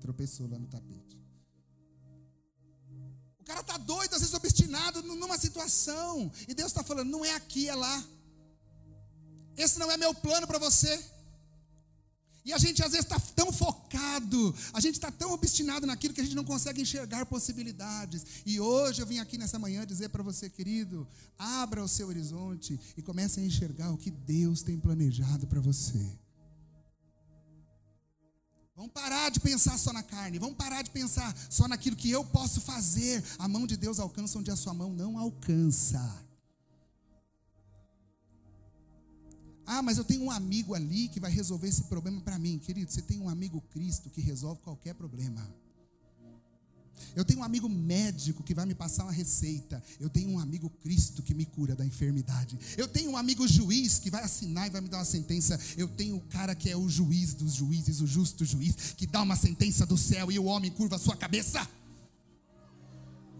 [0.00, 1.20] Tropeçou lá no tapete.
[3.40, 6.30] O cara está doido, às vezes obstinado numa situação.
[6.46, 8.04] E Deus está falando: não é aqui, é lá.
[9.56, 11.04] Esse não é meu plano para você.
[12.44, 16.20] E a gente às vezes está tão focado, a gente está tão obstinado naquilo que
[16.20, 18.24] a gente não consegue enxergar possibilidades.
[18.46, 21.04] E hoje eu vim aqui nessa manhã dizer para você, querido,
[21.36, 26.21] abra o seu horizonte e comece a enxergar o que Deus tem planejado para você.
[28.74, 32.24] Vamos parar de pensar só na carne, vamos parar de pensar só naquilo que eu
[32.24, 33.22] posso fazer.
[33.38, 36.00] A mão de Deus alcança onde a sua mão não alcança.
[39.66, 42.58] Ah, mas eu tenho um amigo ali que vai resolver esse problema para mim.
[42.58, 45.46] Querido, você tem um amigo Cristo que resolve qualquer problema.
[47.14, 49.82] Eu tenho um amigo médico que vai me passar uma receita.
[50.00, 52.58] Eu tenho um amigo Cristo que me cura da enfermidade.
[52.76, 55.58] Eu tenho um amigo juiz que vai assinar e vai me dar uma sentença.
[55.76, 59.22] Eu tenho o cara que é o juiz dos juízes, o justo juiz, que dá
[59.22, 61.66] uma sentença do céu e o homem curva a sua cabeça.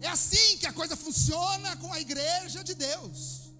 [0.01, 3.53] É assim que a coisa funciona com a igreja de Deus.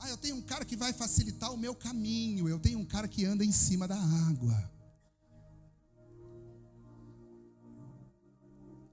[0.00, 2.48] Ah, eu tenho um cara que vai facilitar o meu caminho.
[2.48, 4.70] Eu tenho um cara que anda em cima da água.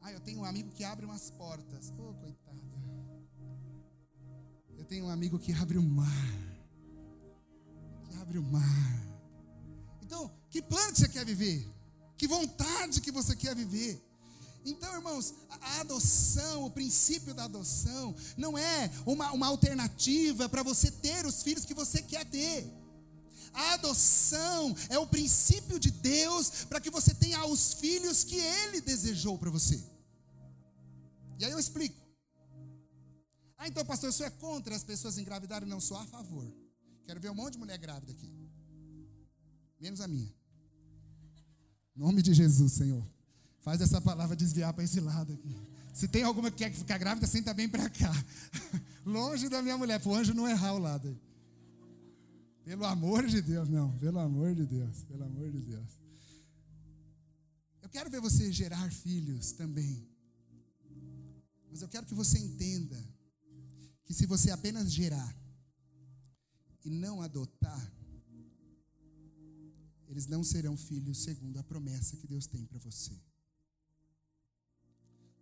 [0.10, 1.93] Ah, eu tenho um amigo que abre umas portas.
[2.00, 2.60] Oh, coitado.
[4.76, 6.34] Eu tenho um amigo que abre o mar.
[8.06, 9.04] Que abre o mar.
[10.02, 11.63] Então, que plano que você quer viver?
[12.17, 14.04] Que vontade que você quer viver?
[14.65, 20.89] Então, irmãos, a adoção, o princípio da adoção, não é uma, uma alternativa para você
[20.89, 22.67] ter os filhos que você quer ter.
[23.54, 28.82] A adoção é o princípio de Deus para que você tenha os filhos que Ele
[28.82, 29.98] desejou para você.
[31.39, 31.97] E aí eu explico.
[33.58, 35.67] Ah, então, pastor, isso é contra as pessoas engravidarem?
[35.67, 36.45] Não, sou a favor.
[37.06, 38.30] Quero ver um monte de mulher grávida aqui.
[39.80, 40.34] Menos a minha.
[41.95, 43.06] nome de Jesus, Senhor.
[43.62, 45.56] Faz essa palavra desviar para esse lado aqui.
[45.93, 48.12] Se tem alguma que quer ficar grávida, senta bem para cá.
[49.06, 51.21] Longe da minha mulher, para o anjo não errar o lado aí.
[52.63, 53.97] Pelo amor de Deus, não.
[53.97, 55.04] Pelo amor de Deus.
[55.04, 55.99] Pelo amor de Deus.
[57.82, 60.09] Eu quero ver você gerar filhos também.
[61.69, 62.97] Mas eu quero que você entenda
[64.05, 65.36] que se você apenas gerar
[66.84, 67.93] e não adotar,
[70.08, 73.13] eles não serão filhos segundo a promessa que Deus tem para você.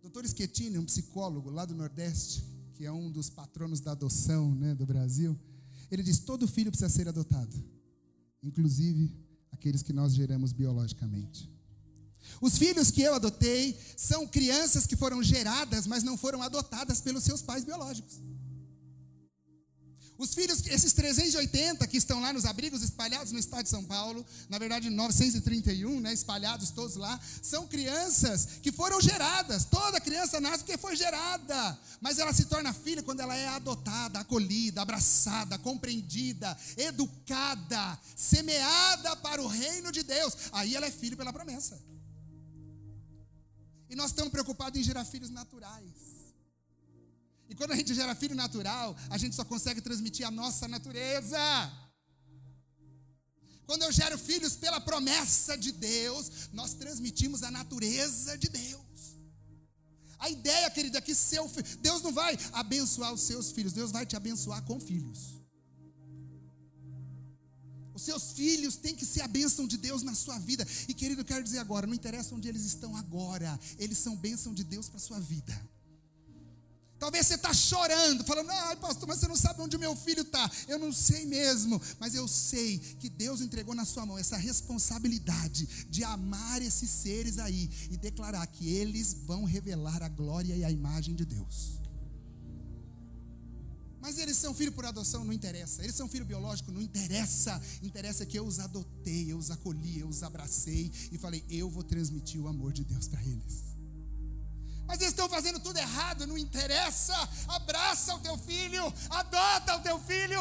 [0.02, 4.74] Doutor Schettini, um psicólogo lá do Nordeste, que é um dos patronos da adoção né,
[4.74, 5.38] do Brasil,
[5.90, 7.56] ele diz: todo filho precisa ser adotado,
[8.42, 9.12] inclusive
[9.50, 11.50] aqueles que nós geramos biologicamente.
[12.40, 17.24] Os filhos que eu adotei são crianças que foram geradas, mas não foram adotadas pelos
[17.24, 18.20] seus pais biológicos.
[20.18, 24.26] Os filhos, esses 380 que estão lá nos abrigos espalhados no estado de São Paulo,
[24.48, 29.64] na verdade 931, né, espalhados todos lá, são crianças que foram geradas.
[29.64, 34.18] Toda criança nasce porque foi gerada, mas ela se torna filha quando ela é adotada,
[34.18, 40.34] acolhida, abraçada, compreendida, educada, semeada para o reino de Deus.
[40.50, 41.80] Aí ela é filho pela promessa.
[43.90, 46.18] E nós estamos preocupados em gerar filhos naturais.
[47.48, 51.38] E quando a gente gera filho natural, a gente só consegue transmitir a nossa natureza.
[53.66, 58.82] Quando eu gero filhos pela promessa de Deus, nós transmitimos a natureza de Deus.
[60.18, 64.04] A ideia, querida, é que seu Deus não vai abençoar os seus filhos, Deus vai
[64.04, 65.37] te abençoar com filhos.
[67.98, 70.64] Os seus filhos têm que ser a bênção de Deus na sua vida.
[70.86, 74.54] E querido, eu quero dizer agora, não interessa onde eles estão agora, eles são bênção
[74.54, 75.52] de Deus para a sua vida.
[76.96, 80.48] Talvez você está chorando, falando, ai pastor, mas você não sabe onde meu filho está.
[80.68, 85.66] Eu não sei mesmo, mas eu sei que Deus entregou na sua mão essa responsabilidade
[85.90, 90.70] de amar esses seres aí e declarar que eles vão revelar a glória e a
[90.70, 91.77] imagem de Deus.
[94.08, 95.82] Mas eles são filho por adoção, não interessa.
[95.82, 97.60] Eles são filho biológico, não interessa.
[97.82, 101.82] Interessa que eu os adotei, eu os acolhi, eu os abracei e falei, eu vou
[101.82, 103.64] transmitir o amor de Deus para eles.
[104.86, 107.14] Mas eles estão fazendo tudo errado, não interessa.
[107.48, 110.40] Abraça o teu filho, adota o teu filho,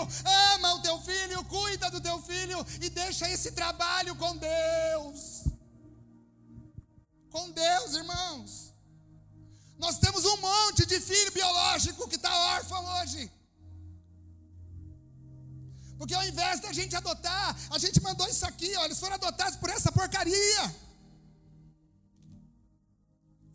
[0.53, 5.43] ama o teu filho, cuida do teu filho e deixa esse trabalho com Deus.
[7.29, 8.73] Com Deus, irmãos.
[9.77, 13.29] Nós temos um monte de filho biológico que está órfão hoje.
[15.97, 19.57] Porque ao invés da gente adotar, a gente mandou isso aqui, ó, eles foram adotados
[19.57, 20.87] por essa porcaria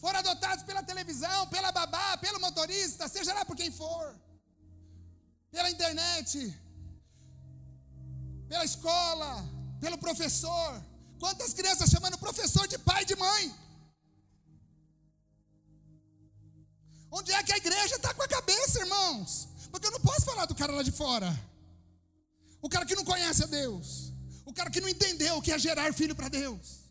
[0.03, 4.05] foram adotados pela televisão, pela babá, pelo motorista, seja lá por quem for,
[5.53, 6.31] pela internet,
[8.49, 9.31] pela escola,
[9.81, 10.71] pelo professor.
[11.21, 13.55] Quantas crianças chamando professor de pai e de mãe?
[17.09, 19.49] Onde é que a igreja está com a cabeça, irmãos?
[19.71, 21.31] Porque eu não posso falar do cara lá de fora.
[22.62, 24.12] O cara que não conhece a Deus.
[24.46, 26.83] O cara que não entendeu o que é gerar filho para Deus.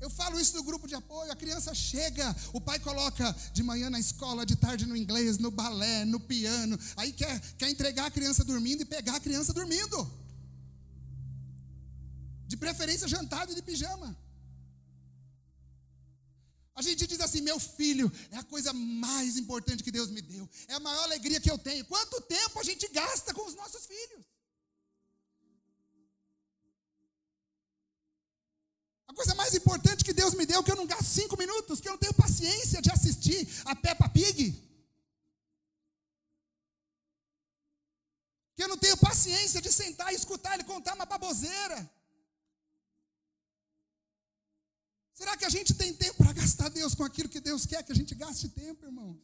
[0.00, 1.32] Eu falo isso no grupo de apoio.
[1.32, 5.50] A criança chega, o pai coloca de manhã na escola, de tarde no inglês, no
[5.50, 6.78] balé, no piano.
[6.96, 9.98] Aí quer, quer entregar a criança dormindo e pegar a criança dormindo.
[12.46, 14.16] De preferência jantado e de pijama.
[16.74, 20.48] A gente diz assim: meu filho é a coisa mais importante que Deus me deu,
[20.68, 21.84] é a maior alegria que eu tenho.
[21.84, 24.24] Quanto tempo a gente gasta com os nossos filhos?
[29.06, 31.88] A coisa mais importante que Deus me deu, que eu não gasto cinco minutos, que
[31.88, 34.60] eu não tenho paciência de assistir a Peppa Pig.
[38.56, 41.88] Que eu não tenho paciência de sentar e escutar ele contar uma baboseira.
[45.14, 47.92] Será que a gente tem tempo para gastar Deus com aquilo que Deus quer que
[47.92, 49.16] a gente gaste tempo, irmãos?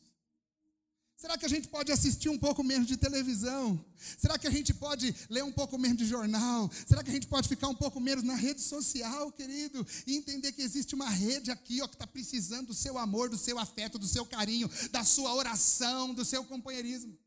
[1.16, 3.84] Será que a gente pode assistir um pouco menos de televisão?
[4.16, 6.70] Será que a gente pode ler um pouco menos de jornal?
[6.86, 9.86] Será que a gente pode ficar um pouco menos na rede social, querido?
[10.06, 13.36] E entender que existe uma rede aqui ó, que está precisando do seu amor, do
[13.36, 17.18] seu afeto, do seu carinho, da sua oração, do seu companheirismo.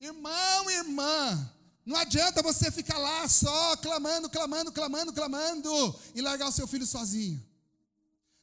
[0.00, 1.52] Irmão, irmã,
[1.84, 6.86] não adianta você ficar lá só clamando, clamando, clamando, clamando e largar o seu filho
[6.86, 7.44] sozinho.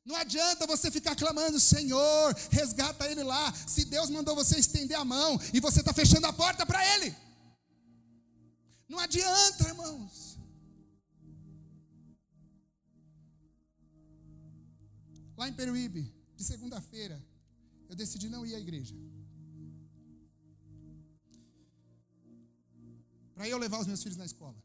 [0.03, 3.53] Não adianta você ficar clamando, Senhor, resgata ele lá.
[3.67, 7.15] Se Deus mandou você estender a mão e você está fechando a porta para ele.
[8.88, 10.38] Não adianta, irmãos.
[15.35, 17.21] Lá em Peruíbe, de segunda-feira,
[17.89, 18.95] eu decidi não ir à igreja.
[23.38, 24.57] Para eu levar os meus filhos na escola.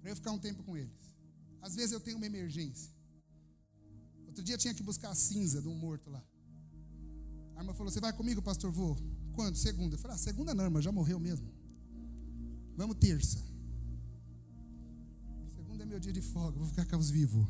[0.00, 1.00] Para eu ficar um tempo com eles.
[1.62, 2.92] Às vezes eu tenho uma emergência.
[4.26, 6.22] Outro dia tinha que buscar a cinza de um morto lá.
[7.54, 8.72] A irmã falou: Você vai comigo, pastor?
[8.72, 8.96] Vou.
[9.36, 9.56] Quando?
[9.56, 9.94] Segunda.
[9.94, 11.48] Eu falei: ah, Segunda não, irmã, já morreu mesmo.
[12.76, 13.38] Vamos terça.
[15.54, 17.46] Segunda é meu dia de folga, vou ficar com os vivos.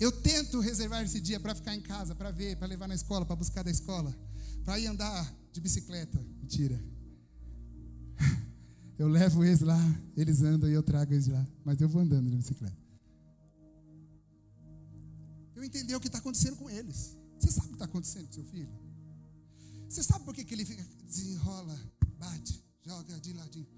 [0.00, 3.24] Eu tento reservar esse dia para ficar em casa, para ver, para levar na escola,
[3.24, 4.12] para buscar da escola,
[4.64, 6.18] para ir andar de bicicleta.
[6.40, 6.82] Mentira.
[8.98, 9.78] Eu levo eles lá,
[10.16, 11.44] eles andam e eu trago eles lá.
[11.64, 12.82] Mas eu vou andando de bicicleta
[15.62, 17.16] eu entender o que está acontecendo com eles.
[17.38, 18.72] Você sabe o que está acontecendo com seu filho?
[19.88, 21.78] Você sabe por que, que ele fica, desenrola,
[22.18, 23.68] bate, joga de ladinho?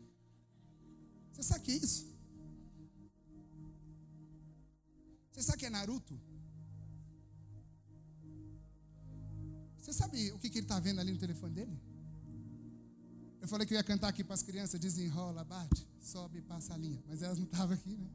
[1.32, 2.06] Você sabe o que é isso?
[5.32, 6.18] Você sabe que é Naruto?
[9.84, 11.78] Você sabe o que, que ele está vendo ali no telefone dele?
[13.38, 16.78] Eu falei que eu ia cantar aqui para as crianças, desenrola, bate, sobe, passa a
[16.78, 16.98] linha.
[17.06, 18.08] Mas elas não estavam aqui, né?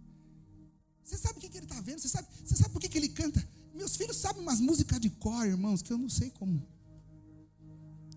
[1.03, 1.99] Você sabe o que, que ele está vendo?
[1.99, 3.47] Você sabe, você sabe por que, que ele canta?
[3.75, 6.59] Meus filhos sabem umas músicas de cor, irmãos, que eu não sei como.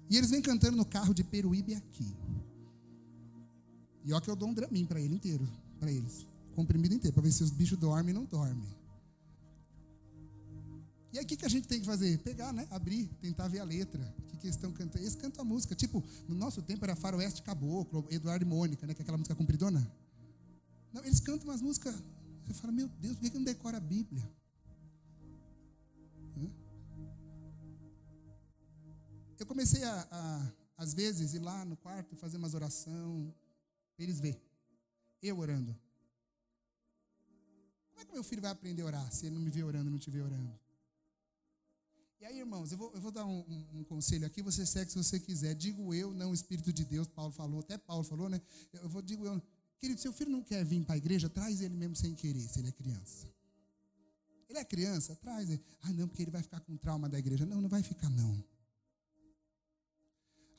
[0.09, 2.17] E eles vêm cantando no carro de Peruíbe aqui.
[4.03, 5.47] E ó que eu dou um dramin para ele inteiro,
[5.79, 6.27] para eles.
[6.55, 8.82] Comprimido inteiro, para ver se os bichos dormem ou não dormem.
[11.13, 12.19] E aí o que, que a gente tem que fazer?
[12.19, 12.67] Pegar, né?
[12.71, 14.03] Abrir, tentar ver a letra.
[14.19, 15.05] O que, que eles estão cantando?
[15.05, 15.75] Eles cantam a música.
[15.75, 18.95] Tipo, no nosso tempo era Faroeste Caboclo, Eduardo e Mônica, né?
[18.95, 19.87] Que é aquela música compridona.
[20.93, 21.95] Não, eles cantam umas músicas.
[22.47, 24.27] Você fala, meu Deus, por que, que não decora a Bíblia?
[29.43, 33.35] Eu comecei a, a, às vezes, ir lá no quarto fazer umas oração,
[33.99, 34.41] eles ver.
[35.21, 35.77] Eu orando.
[37.89, 39.91] Como é que meu filho vai aprender a orar se ele não me vê orando,
[39.91, 40.62] não te vê orando?
[42.23, 44.93] E aí, irmãos, eu vou, eu vou dar um, um, um, conselho aqui, você segue
[44.93, 45.57] se você quiser.
[45.57, 48.41] Digo eu, não o Espírito de Deus, Paulo falou, até Paulo falou, né?
[48.75, 49.43] Eu vou, digo eu,
[49.81, 52.61] querido, seu filho não quer vir para a igreja, traz ele mesmo sem querer, se
[52.61, 53.29] ele é criança.
[54.49, 55.61] Ele é criança, traz ele.
[55.81, 57.45] Ah, não, porque ele vai ficar com trauma da igreja.
[57.45, 58.45] Não, não vai ficar, não.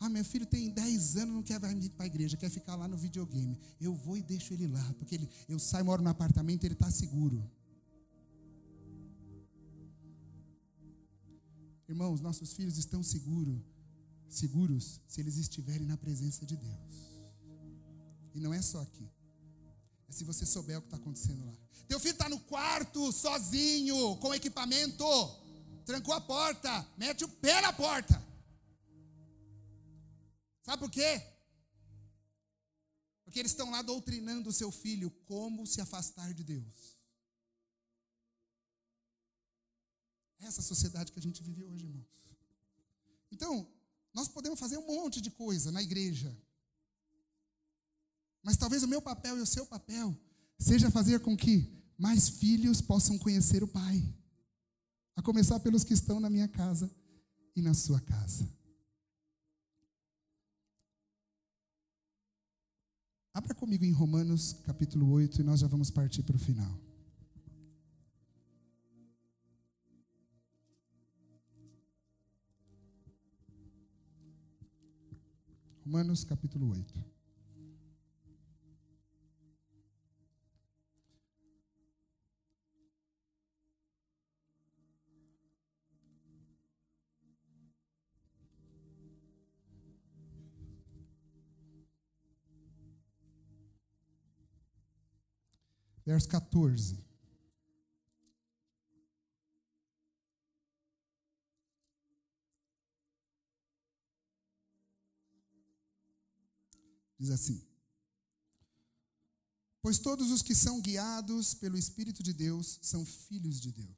[0.01, 2.89] Ah, meu filho tem 10 anos, não quer vir para a igreja, quer ficar lá
[2.89, 3.57] no videogame.
[3.79, 6.91] Eu vou e deixo ele lá, porque ele, eu saio, moro no apartamento, ele está
[6.91, 7.49] seguro.
[11.87, 13.61] Irmãos, nossos filhos estão seguros,
[14.29, 17.13] seguros se eles estiverem na presença de Deus.
[18.33, 19.07] E não é só aqui.
[20.07, 21.53] É se você souber o que está acontecendo lá.
[21.87, 25.05] Teu filho está no quarto, sozinho, com equipamento.
[25.85, 28.23] Trancou a porta, mete o pé na porta.
[30.63, 31.21] Sabe por quê?
[33.25, 36.92] Porque eles estão lá doutrinando o seu filho como se afastar de Deus.
[40.45, 42.07] Essa sociedade que a gente vive hoje, irmãos.
[43.31, 43.67] Então,
[44.13, 46.35] nós podemos fazer um monte de coisa na igreja.
[48.43, 50.15] Mas talvez o meu papel e o seu papel
[50.59, 54.03] seja fazer com que mais filhos possam conhecer o Pai.
[55.15, 56.89] A começar pelos que estão na minha casa
[57.55, 58.47] e na sua casa.
[63.33, 66.82] Abra comigo em Romanos capítulo 8 e nós já vamos partir para o final.
[75.85, 77.13] Romanos capítulo 8.
[96.05, 97.12] verso 14.
[107.23, 107.65] Diz assim:
[109.81, 113.97] Pois todos os que são guiados pelo Espírito de Deus são filhos de Deus.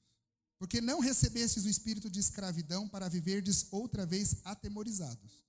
[0.60, 5.44] Porque não recebestes o espírito de escravidão para viverdes outra vez atemorizados.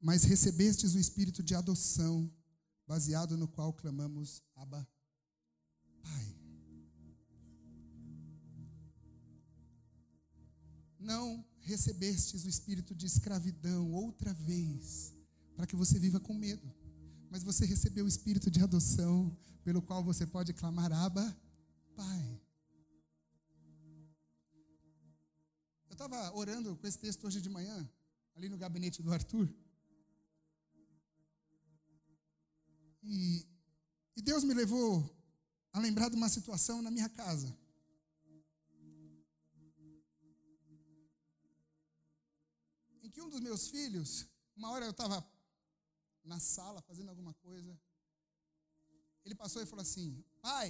[0.00, 2.32] Mas recebestes o espírito de adoção,
[2.86, 4.88] baseado no qual clamamos Abba,
[6.00, 6.36] Pai.
[11.00, 15.14] Não recebestes o espírito de escravidão outra vez,
[15.56, 16.72] para que você viva com medo,
[17.30, 21.36] mas você recebeu o espírito de adoção, pelo qual você pode clamar Abba,
[21.96, 22.40] Pai.
[25.88, 27.88] Eu estava orando com esse texto hoje de manhã,
[28.36, 29.48] ali no gabinete do Arthur.
[33.02, 33.46] E,
[34.16, 35.08] e Deus me levou
[35.72, 37.56] a lembrar de uma situação na minha casa.
[43.14, 45.24] Que um dos meus filhos, uma hora eu estava
[46.24, 47.80] na sala fazendo alguma coisa,
[49.24, 50.68] ele passou e falou assim: Pai,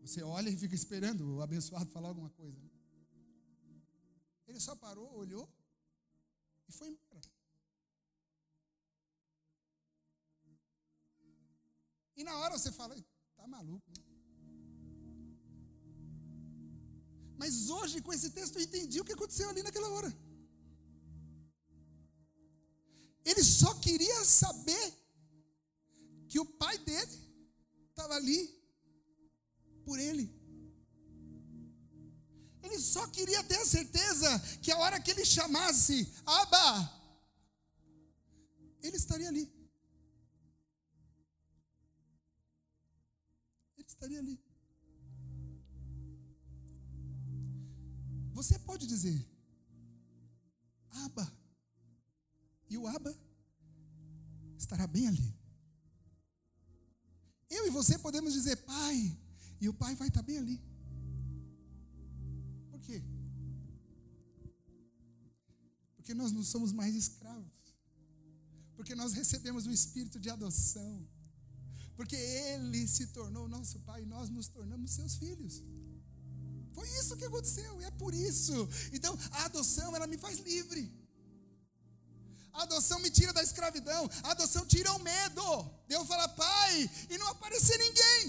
[0.00, 2.58] você olha e fica esperando o abençoado falar alguma coisa.
[2.60, 2.70] Né?
[4.46, 5.52] Ele só parou, olhou
[6.68, 7.28] e foi embora.
[12.16, 12.96] E na hora você fala,
[13.36, 14.07] tá maluco, né?
[17.40, 20.10] Mas hoje, com esse texto, eu entendi o que aconteceu ali naquela hora.
[23.24, 24.86] Ele só queria saber
[26.28, 27.16] que o pai dele
[27.90, 28.40] estava ali
[29.84, 30.26] por ele.
[32.62, 34.28] Ele só queria ter a certeza
[34.62, 36.68] que a hora que ele chamasse Abba,
[38.82, 39.44] ele estaria ali.
[43.76, 44.47] Ele estaria ali.
[48.38, 49.18] Você pode dizer,
[51.04, 51.26] Abba,
[52.70, 53.12] e o Abba
[54.56, 55.34] estará bem ali.
[57.50, 59.18] Eu e você podemos dizer Pai,
[59.60, 60.62] e o Pai vai estar bem ali.
[62.70, 63.02] Por quê?
[65.96, 67.58] Porque nós não somos mais escravos.
[68.76, 70.94] Porque nós recebemos o espírito de adoção.
[71.96, 75.60] Porque Ele se tornou nosso Pai e nós nos tornamos seus filhos.
[76.78, 78.56] Foi isso que aconteceu, e é por isso.
[78.92, 80.82] Então, a adoção, ela me faz livre.
[82.52, 84.08] A adoção me tira da escravidão.
[84.22, 85.46] A adoção tira o medo.
[85.88, 88.20] Deus fala, pai, e não aparecer ninguém.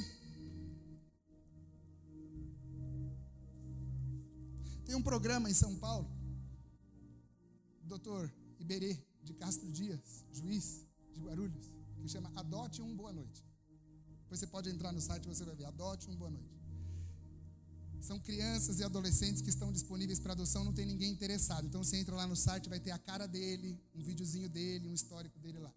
[4.88, 6.10] Tem um programa em São Paulo,
[7.84, 11.72] doutor Iberê de Castro Dias, juiz de Guarulhos,
[12.02, 13.46] que chama Adote um Boa Noite.
[14.22, 15.66] Depois você pode entrar no site e você vai ver.
[15.66, 16.59] Adote um Boa Noite.
[18.02, 21.68] São crianças e adolescentes que estão disponíveis para adoção, não tem ninguém interessado.
[21.68, 24.94] Então você entra lá no site, vai ter a cara dele, um videozinho dele, um
[24.94, 25.74] histórico dele lá.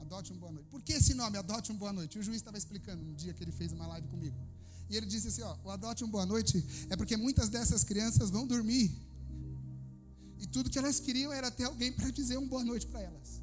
[0.00, 0.68] Adote um boa noite.
[0.68, 2.18] Por que esse nome, Adote um boa noite?
[2.18, 4.36] O juiz estava explicando um dia que ele fez uma live comigo.
[4.90, 8.30] E ele disse assim: ó, o Adote um boa noite é porque muitas dessas crianças
[8.30, 8.90] vão dormir.
[10.38, 13.41] E tudo que elas queriam era ter alguém para dizer um boa noite para elas.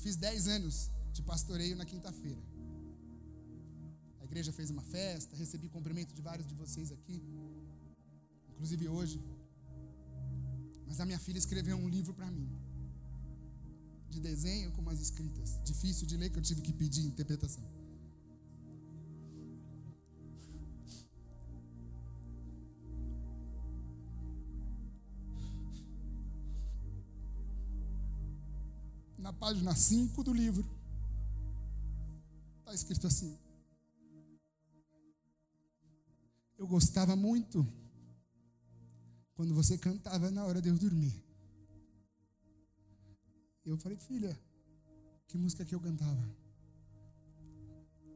[0.00, 2.42] Fiz 10 anos de pastoreio na quinta-feira.
[4.20, 7.22] A igreja fez uma festa, recebi cumprimento de vários de vocês aqui,
[8.50, 9.20] inclusive hoje.
[10.86, 12.48] Mas a minha filha escreveu um livro para mim,
[14.08, 17.79] de desenho com umas escritas, difícil de ler que eu tive que pedir interpretação.
[29.20, 30.64] Na página 5 do livro,
[32.60, 33.38] está escrito assim:
[36.58, 37.66] Eu gostava muito
[39.34, 41.14] quando você cantava na hora de eu dormir.
[43.64, 44.38] Eu falei, filha,
[45.28, 46.36] que música que eu cantava?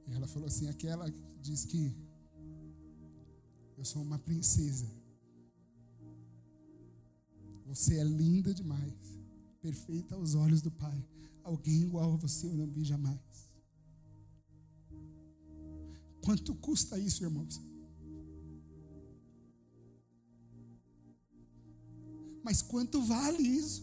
[0.08, 1.94] E ela falou assim: aquela que diz que
[3.76, 4.86] eu sou uma princesa.
[7.66, 9.03] Você é linda demais
[9.64, 10.98] perfeita aos olhos do Pai.
[11.42, 13.50] Alguém igual a você eu não vi jamais.
[16.22, 17.60] Quanto custa isso, irmãos?
[22.42, 23.82] Mas quanto vale isso?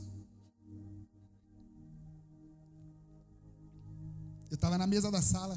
[4.52, 5.56] Eu estava na mesa da sala.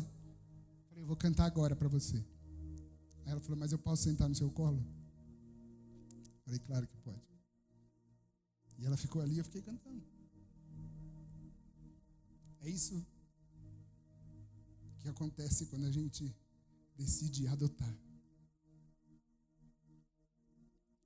[0.89, 2.16] Falei, eu vou cantar agora para você.
[3.25, 4.83] Aí ela falou, mas eu posso sentar no seu colo?
[6.45, 7.29] Falei, claro que pode.
[8.79, 10.13] E ela ficou ali, eu fiquei cantando.
[12.64, 12.96] É isso
[15.00, 16.34] que acontece quando a gente
[16.96, 17.94] decide adotar.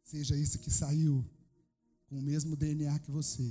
[0.08, 1.14] seja esse que saiu
[2.06, 3.48] com o mesmo DNA que você,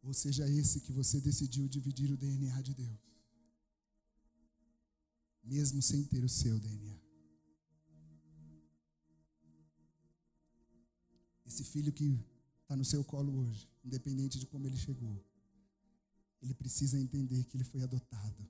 [0.00, 3.00] ou seja esse que você decidiu dividir o DNA de Deus,
[5.42, 6.96] mesmo sem ter o seu DNA.
[11.44, 12.08] Esse filho que
[12.62, 15.20] está no seu colo hoje, independente de como ele chegou,
[16.44, 18.46] ele precisa entender que ele foi adotado,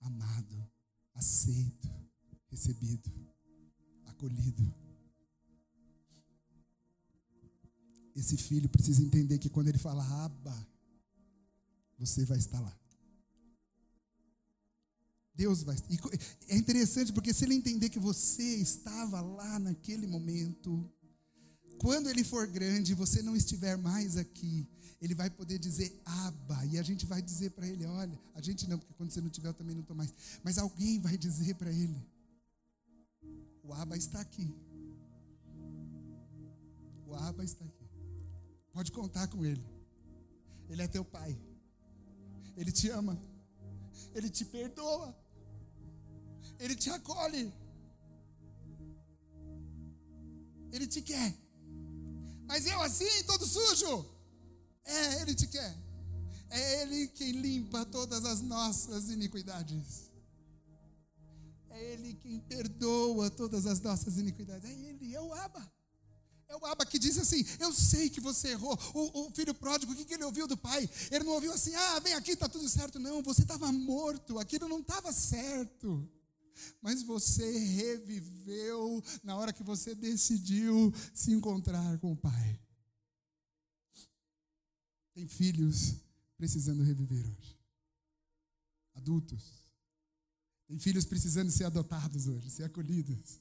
[0.00, 0.70] amado,
[1.14, 1.88] aceito,
[2.46, 3.10] recebido,
[4.06, 4.72] acolhido.
[8.14, 10.68] Esse filho precisa entender que quando ele fala Abba,
[11.98, 12.78] você vai estar lá.
[15.34, 15.76] Deus vai.
[16.48, 20.88] É interessante porque se ele entender que você estava lá naquele momento,
[21.78, 24.66] quando ele for grande, você não estiver mais aqui,
[25.00, 28.68] ele vai poder dizer Abba, e a gente vai dizer para ele: olha, a gente
[28.68, 30.12] não, porque quando você não tiver, eu também não estou mais,
[30.42, 32.04] mas alguém vai dizer para ele:
[33.68, 34.54] o Abba está aqui.
[37.06, 37.86] O Abba está aqui.
[38.72, 39.64] Pode contar com Ele.
[40.68, 41.38] Ele é teu Pai.
[42.56, 43.20] Ele te ama.
[44.14, 45.14] Ele te perdoa.
[46.58, 47.52] Ele te acolhe.
[50.72, 51.34] Ele te quer.
[52.48, 54.06] Mas eu assim, todo sujo?
[54.82, 55.76] É, Ele te quer.
[56.48, 60.10] É Ele quem limpa todas as nossas iniquidades.
[61.68, 64.68] É Ele quem perdoa todas as nossas iniquidades.
[64.68, 65.70] É Ele, é o Abba.
[66.48, 68.78] É o Abba que diz assim: Eu sei que você errou.
[68.94, 70.88] O, o filho pródigo, o que, que, ele ouviu do pai?
[71.10, 72.98] Ele não ouviu assim: Ah, vem aqui, está tudo certo.
[72.98, 76.08] Não, você estava morto, aquilo não estava certo.
[76.80, 82.60] Mas você reviveu na hora que você decidiu se encontrar com o pai.
[85.12, 85.96] Tem filhos
[86.36, 87.58] precisando reviver hoje.
[88.94, 89.68] Adultos.
[90.66, 93.40] Tem filhos precisando ser adotados hoje, ser acolhidos.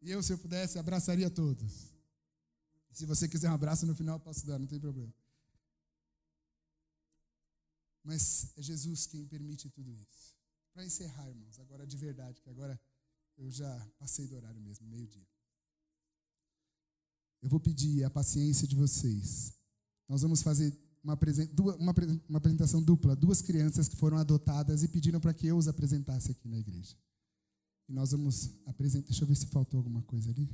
[0.00, 1.92] E eu, se eu pudesse, abraçaria todos.
[2.92, 5.12] Se você quiser um abraço no final, eu posso dar, não tem problema.
[8.04, 10.31] Mas é Jesus quem permite tudo isso.
[10.72, 12.80] Para encerrar, irmãos, agora de verdade, que agora
[13.36, 15.26] eu já passei do horário mesmo, meio-dia.
[17.42, 19.52] Eu vou pedir a paciência de vocês.
[20.08, 21.18] Nós vamos fazer uma,
[21.78, 23.16] uma, apresentação dupla.
[23.16, 26.96] Duas crianças que foram adotadas e pediram para que eu os apresentasse aqui na igreja.
[27.88, 29.08] E nós vamos apresentar.
[29.08, 30.48] Deixa eu ver se faltou alguma coisa ali.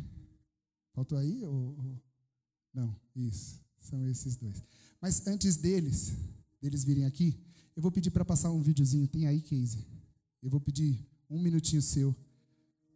[0.94, 1.44] Faltou aí?
[1.44, 2.02] Ou...
[2.72, 3.60] Não, isso.
[3.80, 4.64] São esses dois.
[5.00, 6.12] Mas antes deles,
[6.60, 7.38] deles virem aqui,
[7.76, 9.06] eu vou pedir para passar um videozinho.
[9.06, 9.97] Tem aí, Casey?
[10.42, 12.14] Eu vou pedir um minutinho seu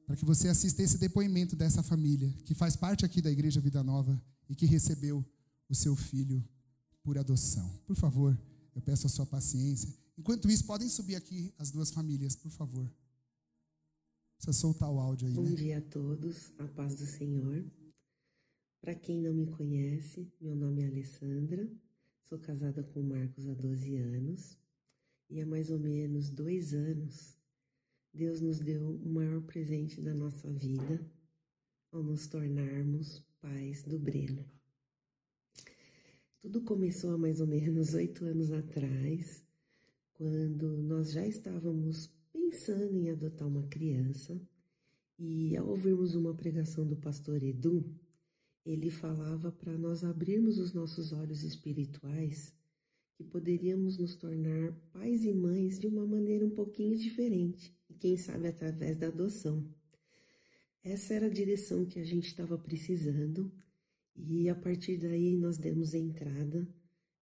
[0.06, 3.82] para que você assista esse depoimento dessa família que faz parte aqui da Igreja Vida
[3.82, 5.24] Nova e que recebeu
[5.68, 6.44] o seu filho
[7.02, 7.68] por adoção.
[7.86, 8.38] Por favor,
[8.74, 9.92] eu peço a sua paciência.
[10.16, 12.90] Enquanto isso, podem subir aqui as duas famílias, por favor.
[14.36, 15.34] Precisa soltar o áudio aí.
[15.34, 15.54] Bom né?
[15.54, 17.64] dia a todos, a paz do Senhor.
[18.80, 21.70] Para quem não me conhece, meu nome é Alessandra,
[22.28, 24.61] sou casada com o Marcos há 12 anos
[25.32, 27.36] e há mais ou menos dois anos
[28.12, 31.00] Deus nos deu o maior presente da nossa vida
[31.90, 34.44] ao nos tornarmos pais do Breno.
[36.38, 39.42] Tudo começou há mais ou menos oito anos atrás,
[40.12, 44.38] quando nós já estávamos pensando em adotar uma criança
[45.18, 47.82] e ao ouvirmos uma pregação do pastor Edu,
[48.66, 52.54] ele falava para nós abrirmos os nossos olhos espirituais
[53.22, 58.48] poderíamos nos tornar pais e mães de uma maneira um pouquinho diferente, e quem sabe
[58.48, 59.64] através da adoção.
[60.82, 63.52] Essa era a direção que a gente estava precisando,
[64.16, 66.68] e a partir daí nós demos entrada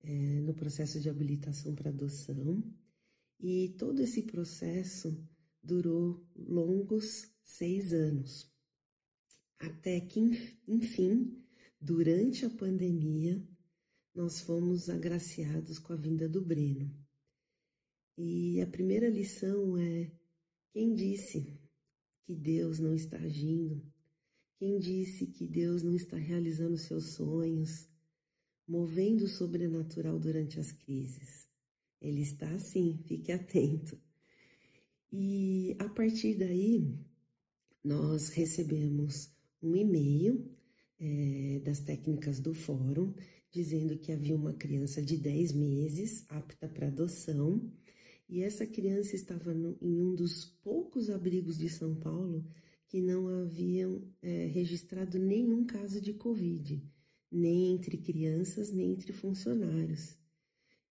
[0.02, 2.62] é, no processo de habilitação para adoção,
[3.38, 5.16] e todo esse processo
[5.62, 8.50] durou longos seis anos
[9.60, 10.20] até que,
[10.66, 11.38] enfim,
[11.78, 13.46] durante a pandemia,
[14.14, 16.90] nós fomos agraciados com a vinda do Breno.
[18.18, 20.10] E a primeira lição é:
[20.72, 21.58] quem disse
[22.24, 23.82] que Deus não está agindo?
[24.58, 27.88] Quem disse que Deus não está realizando seus sonhos,
[28.68, 31.48] movendo o sobrenatural durante as crises?
[32.00, 33.98] Ele está sim, fique atento.
[35.12, 36.94] E a partir daí,
[37.82, 39.30] nós recebemos
[39.62, 40.48] um e-mail
[40.98, 43.14] é, das técnicas do fórum
[43.50, 47.70] dizendo que havia uma criança de 10 meses apta para adoção
[48.28, 52.46] e essa criança estava no, em um dos poucos abrigos de São Paulo
[52.86, 56.80] que não haviam é, registrado nenhum caso de Covid,
[57.30, 60.16] nem entre crianças, nem entre funcionários.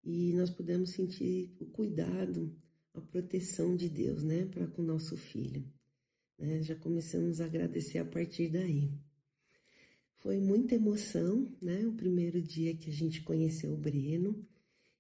[0.04, 2.54] E nós pudemos sentir o cuidado,
[2.94, 5.66] a proteção de Deus, né, para com nosso filho.
[6.38, 6.62] Né?
[6.64, 8.92] Já começamos a agradecer a partir daí.
[10.20, 11.88] Foi muita emoção, né?
[11.88, 14.46] O primeiro dia que a gente conheceu o Breno,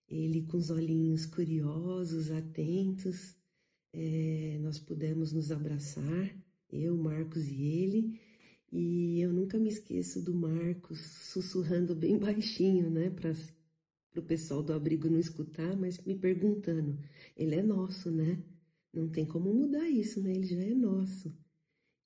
[0.07, 3.35] ele com os olhinhos curiosos, atentos,
[3.91, 6.35] é, nós pudemos nos abraçar,
[6.71, 8.19] eu, Marcos e ele,
[8.71, 13.33] e eu nunca me esqueço do Marcos sussurrando bem baixinho, né, para
[14.15, 16.97] o pessoal do abrigo não escutar, mas me perguntando:
[17.35, 18.41] ele é nosso, né?
[18.93, 20.31] Não tem como mudar isso, né?
[20.31, 21.35] Ele já é nosso.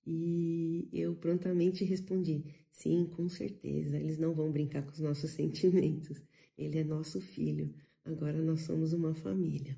[0.05, 6.21] E eu prontamente respondi: sim, com certeza, eles não vão brincar com os nossos sentimentos.
[6.57, 7.73] Ele é nosso filho,
[8.05, 9.77] agora nós somos uma família.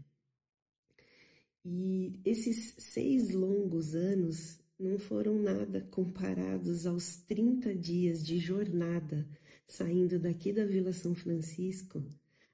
[1.64, 9.28] E esses seis longos anos não foram nada comparados aos 30 dias de jornada
[9.66, 12.04] saindo daqui da Vila São Francisco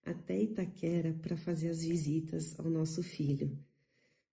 [0.06, 3.58] até Itaquera para fazer as visitas ao nosso filho.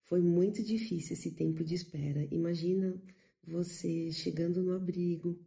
[0.05, 2.27] Foi muito difícil esse tempo de espera.
[2.31, 3.01] Imagina
[3.47, 5.39] você chegando no abrigo,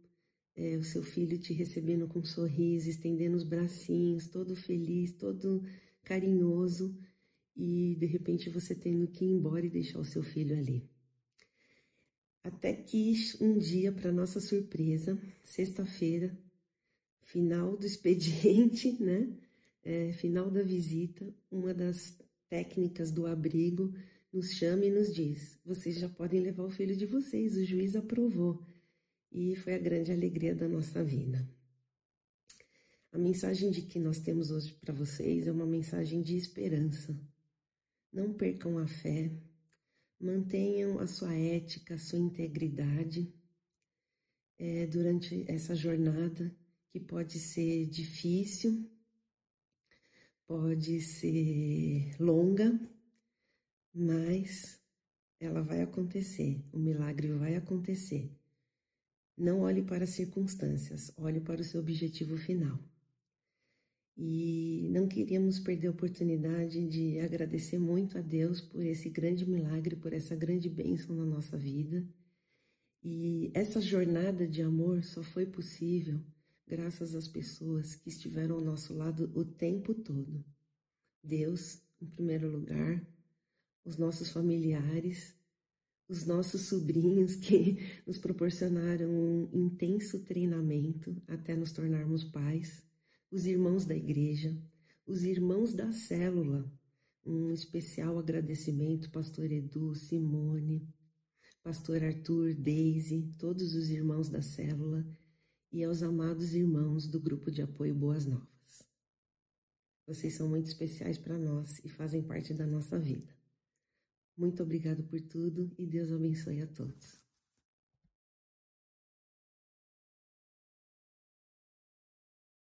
[0.54, 5.62] é, o seu filho te recebendo com um sorriso, estendendo os bracinhos, todo feliz, todo
[6.04, 6.96] carinhoso,
[7.56, 10.88] e de repente você tendo que ir embora e deixar o seu filho ali.
[12.42, 16.36] Até que um dia, para nossa surpresa, sexta-feira,
[17.20, 19.28] final do expediente, né?
[19.84, 22.16] É, final da visita, uma das
[22.48, 23.92] técnicas do abrigo
[24.32, 27.94] nos chama e nos diz: vocês já podem levar o filho de vocês, o juiz
[27.94, 28.66] aprovou.
[29.30, 31.48] E foi a grande alegria da nossa vida.
[33.12, 37.18] A mensagem de que nós temos hoje para vocês é uma mensagem de esperança.
[38.12, 39.30] Não percam a fé,
[40.18, 43.32] mantenham a sua ética, a sua integridade
[44.58, 46.54] é, durante essa jornada
[46.90, 48.88] que pode ser difícil,
[50.46, 52.78] pode ser longa,
[53.94, 54.80] mas
[55.38, 58.30] ela vai acontecer, o milagre vai acontecer.
[59.36, 62.78] Não olhe para as circunstâncias, olhe para o seu objetivo final.
[64.16, 69.96] E não queríamos perder a oportunidade de agradecer muito a Deus por esse grande milagre,
[69.96, 72.06] por essa grande bênção na nossa vida.
[73.02, 76.20] E essa jornada de amor só foi possível
[76.66, 80.44] graças às pessoas que estiveram ao nosso lado o tempo todo.
[81.22, 83.04] Deus, em primeiro lugar,
[83.84, 85.34] os nossos familiares,
[86.08, 92.82] os nossos sobrinhos que nos proporcionaram um intenso treinamento até nos tornarmos pais
[93.30, 94.54] os irmãos da igreja,
[95.06, 96.70] os irmãos da célula.
[97.24, 100.86] Um especial agradecimento, pastor Edu, Simone,
[101.62, 105.06] pastor Arthur, Daisy, todos os irmãos da célula
[105.70, 108.48] e aos amados irmãos do grupo de apoio Boas Novas.
[110.04, 113.32] Vocês são muito especiais para nós e fazem parte da nossa vida.
[114.36, 117.20] Muito obrigado por tudo e Deus abençoe a todos.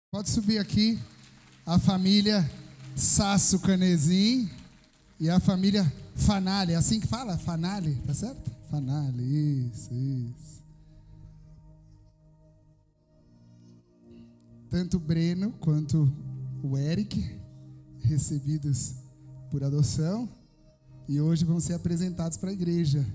[0.09, 0.97] Pode subir aqui
[1.65, 2.49] a família
[2.95, 4.49] Sasso Canezin
[5.19, 5.83] e a família
[6.15, 6.73] Fanali.
[6.73, 7.37] É assim que fala?
[7.37, 8.49] Fanali, tá certo?
[8.69, 10.63] Fanali, isso, isso.
[14.69, 16.11] Tanto o Breno quanto
[16.63, 17.39] o Eric,
[18.01, 18.95] recebidos
[19.51, 20.29] por adoção,
[21.07, 23.05] e hoje vão ser apresentados para a igreja.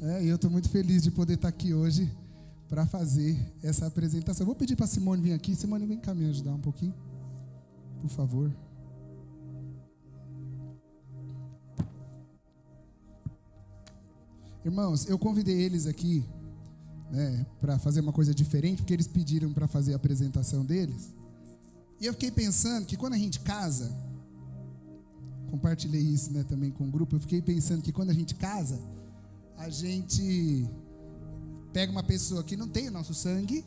[0.00, 2.10] É, e eu estou muito feliz de poder estar aqui hoje
[2.68, 4.46] para fazer essa apresentação.
[4.46, 5.56] Vou pedir para Simone vir aqui.
[5.56, 6.94] Simone, vem cá me ajudar um pouquinho,
[8.00, 8.50] por favor.
[14.64, 16.24] Irmãos, eu convidei eles aqui
[17.10, 21.12] né, para fazer uma coisa diferente, porque eles pediram para fazer a apresentação deles.
[22.00, 23.90] E eu fiquei pensando que quando a gente casa,
[25.50, 28.80] compartilhei isso né, também com o grupo, eu fiquei pensando que quando a gente casa,
[29.58, 30.68] a gente
[31.72, 33.64] pega uma pessoa que não tem o nosso sangue,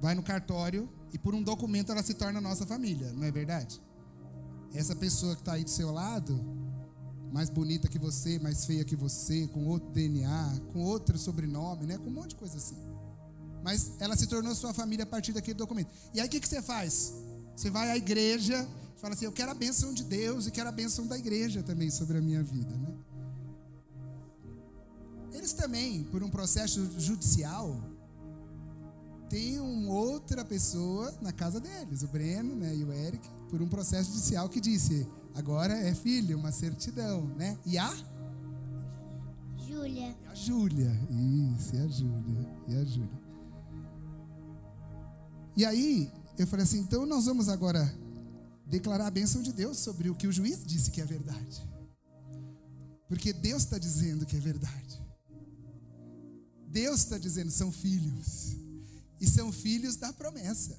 [0.00, 3.80] vai no cartório e por um documento ela se torna nossa família, não é verdade?
[4.72, 6.40] Essa pessoa que está aí do seu lado,
[7.32, 11.98] mais bonita que você, mais feia que você, com outro DNA, com outro sobrenome, né?
[11.98, 12.76] com um monte de coisa assim.
[13.62, 15.90] Mas ela se tornou sua família a partir daquele documento.
[16.12, 17.14] E aí o que, que você faz?
[17.56, 18.68] Você vai à igreja,
[19.04, 21.90] fala assim: Eu quero a bênção de Deus e quero a bênção da igreja também
[21.90, 22.74] sobre a minha vida.
[22.74, 22.94] Né?
[25.30, 27.78] Eles também, por um processo judicial,
[29.28, 33.68] tem uma outra pessoa na casa deles, o Breno né, e o Eric, por um
[33.68, 37.58] processo judicial que disse: agora é filho, uma certidão, né?
[37.66, 37.94] E a?
[39.68, 40.16] Júlia.
[40.22, 41.00] E a Júlia,
[41.58, 43.24] isso, e a Júlia, e a Júlia.
[45.58, 48.02] E aí, eu falei assim: então nós vamos agora
[48.66, 51.62] declarar a bênção de Deus sobre o que o juiz disse que é verdade.
[53.08, 55.02] Porque Deus está dizendo que é verdade.
[56.68, 58.56] Deus está dizendo, são filhos.
[59.20, 60.76] e são filhos da promessa.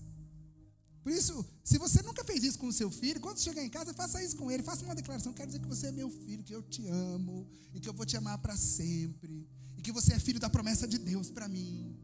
[1.01, 3.93] Por isso, se você nunca fez isso com o seu filho, quando chegar em casa,
[3.93, 4.63] faça isso com ele.
[4.63, 5.33] Faça uma declaração.
[5.33, 8.05] Quero dizer que você é meu filho, que eu te amo e que eu vou
[8.05, 9.47] te amar para sempre.
[9.77, 11.95] E que você é filho da promessa de Deus para mim.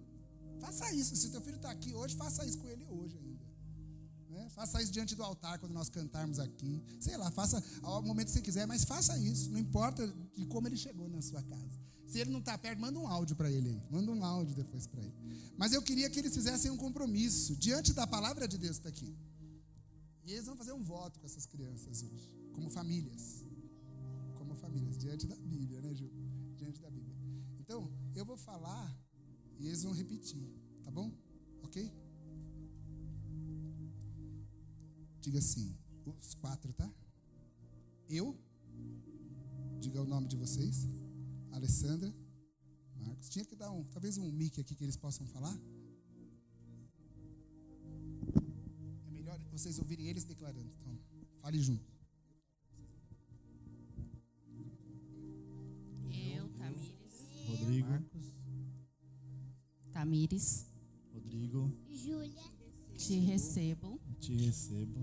[0.60, 1.16] Faça isso.
[1.16, 3.20] Se teu filho está aqui hoje, faça isso com ele hoje?
[4.62, 6.84] Faça isso diante do altar quando nós cantarmos aqui.
[7.00, 9.50] Sei lá, faça ao momento que você quiser, mas faça isso.
[9.50, 11.80] Não importa de como ele chegou na sua casa.
[12.06, 13.82] Se ele não está perto, manda um áudio para ele aí.
[13.90, 15.16] Manda um áudio depois para ele.
[15.58, 18.90] Mas eu queria que eles fizessem um compromisso diante da palavra de Deus que está
[18.90, 19.18] aqui.
[20.26, 23.44] E eles vão fazer um voto com essas crianças hoje, como famílias.
[24.38, 26.08] Como famílias, diante da Bíblia, né, Ju?
[26.56, 27.16] Diante da Bíblia.
[27.60, 28.96] Então, eu vou falar
[29.58, 30.48] e eles vão repetir,
[30.84, 31.12] tá bom?
[31.64, 31.92] Ok?
[35.22, 35.78] Diga assim,
[36.20, 36.92] os quatro, tá?
[38.10, 38.36] Eu,
[39.80, 40.88] diga o nome de vocês.
[41.52, 42.14] Alessandra,
[42.96, 43.30] Marcos.
[43.30, 45.56] Tinha que dar um, talvez um mic aqui que eles possam falar.
[49.08, 50.72] É melhor vocês ouvirem eles declarando.
[50.80, 50.98] Então,
[51.40, 51.92] fale junto.
[56.10, 57.28] Eu, Tamires.
[57.48, 57.90] Rodrigo.
[57.90, 58.34] Marcos.
[59.92, 60.66] Tamires.
[61.14, 61.72] Rodrigo.
[61.90, 62.44] Júlia.
[62.98, 63.91] Te recebo.
[64.22, 65.02] Te recebo.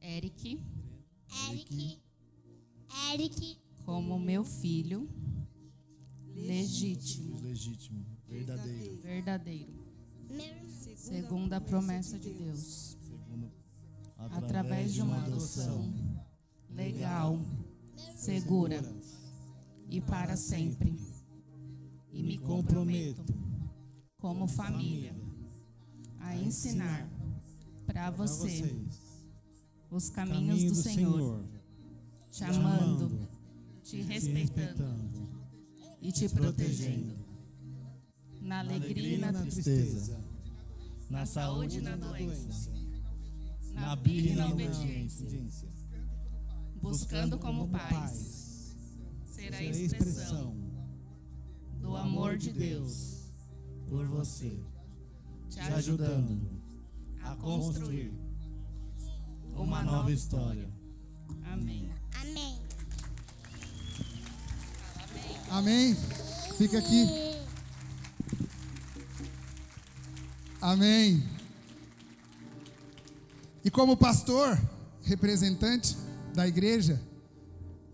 [0.00, 0.60] Eric.
[1.48, 2.00] Eric.
[3.12, 3.58] Eric.
[3.84, 5.08] Como meu filho
[6.34, 9.72] legítimo, legítimo, verdadeiro, verdadeiro,
[10.96, 12.98] segundo a promessa de Deus,
[14.16, 15.92] através de uma adoção
[16.68, 17.38] legal,
[18.16, 18.82] segura
[19.88, 20.98] e para sempre.
[22.10, 23.32] E me comprometo,
[24.18, 25.14] como família,
[26.18, 27.08] a ensinar
[27.88, 29.00] para vocês.
[29.90, 31.42] Os caminhos do Senhor,
[32.30, 33.26] chamando
[33.82, 35.26] te respeitando
[36.02, 37.16] e te protegendo.
[38.42, 40.22] Na alegria e na tristeza,
[41.08, 42.70] na saúde e na doença,
[43.72, 45.26] na birra e na obediência,
[46.82, 48.76] buscando como paz
[49.24, 50.54] ser a expressão
[51.80, 53.32] do amor de Deus
[53.88, 54.60] por você,
[55.48, 56.57] te ajudando
[57.22, 58.12] a construir
[59.54, 60.68] uma nova história.
[61.52, 61.90] Amém.
[62.20, 62.58] Amém.
[65.50, 65.96] Amém?
[66.56, 67.06] Fica aqui.
[70.60, 71.22] Amém.
[73.64, 74.58] E como pastor,
[75.02, 75.96] representante
[76.34, 77.00] da igreja,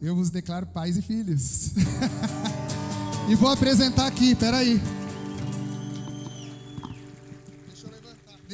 [0.01, 1.72] eu vos declaro pais e filhos.
[3.29, 4.81] e vou apresentar aqui, peraí.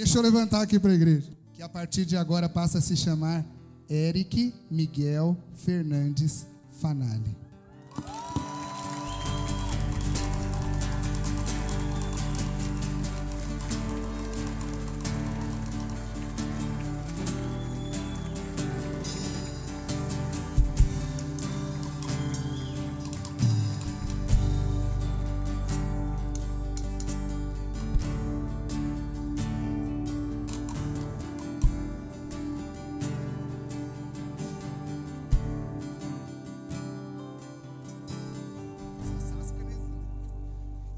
[0.00, 1.28] Deixa eu levantar aqui para a igreja.
[1.52, 3.44] Que a partir de agora passa a se chamar
[3.86, 6.46] Eric Miguel Fernandes
[6.80, 7.36] Fanali.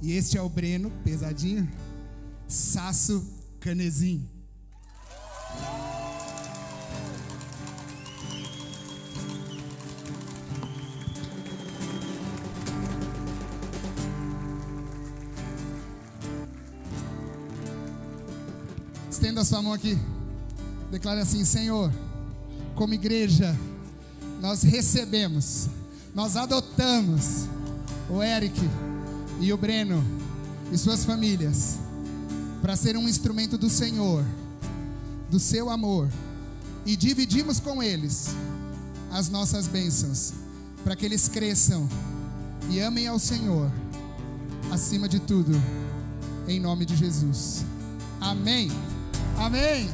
[0.03, 1.71] E este é o Breno, pesadinho,
[2.49, 3.25] Sasso
[3.61, 4.29] Canezinho.
[19.09, 19.97] Estenda sua mão aqui.
[20.91, 21.93] Declare assim: Senhor,
[22.75, 23.57] como igreja,
[24.41, 25.69] nós recebemos,
[26.13, 27.47] nós adotamos
[28.11, 28.61] o Eric
[29.43, 30.03] e o Breno
[30.71, 31.77] e suas famílias
[32.61, 34.25] para ser um instrumento do Senhor,
[35.29, 36.09] do seu amor,
[36.87, 38.37] e dividimos com eles
[39.11, 40.33] as nossas bênçãos,
[40.85, 41.89] para que eles cresçam
[42.71, 43.69] e amem ao Senhor
[44.71, 45.53] acima de tudo,
[46.47, 47.65] em nome de Jesus.
[48.21, 48.69] Amém.
[49.37, 49.91] Amém.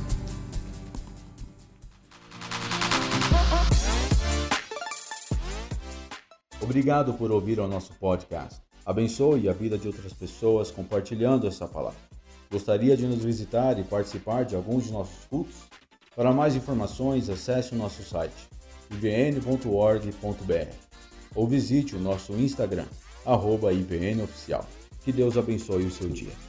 [6.61, 8.68] Obrigado por ouvir o nosso podcast.
[8.89, 11.99] Abençoe a vida de outras pessoas compartilhando essa palavra.
[12.51, 15.57] Gostaria de nos visitar e participar de alguns de nossos cultos?
[16.17, 18.49] Para mais informações, acesse o nosso site
[18.91, 20.73] ibn.org.br
[21.35, 22.87] ou visite o nosso Instagram,
[23.27, 24.65] arroba IBNOficial.
[25.05, 26.48] Que Deus abençoe o seu dia.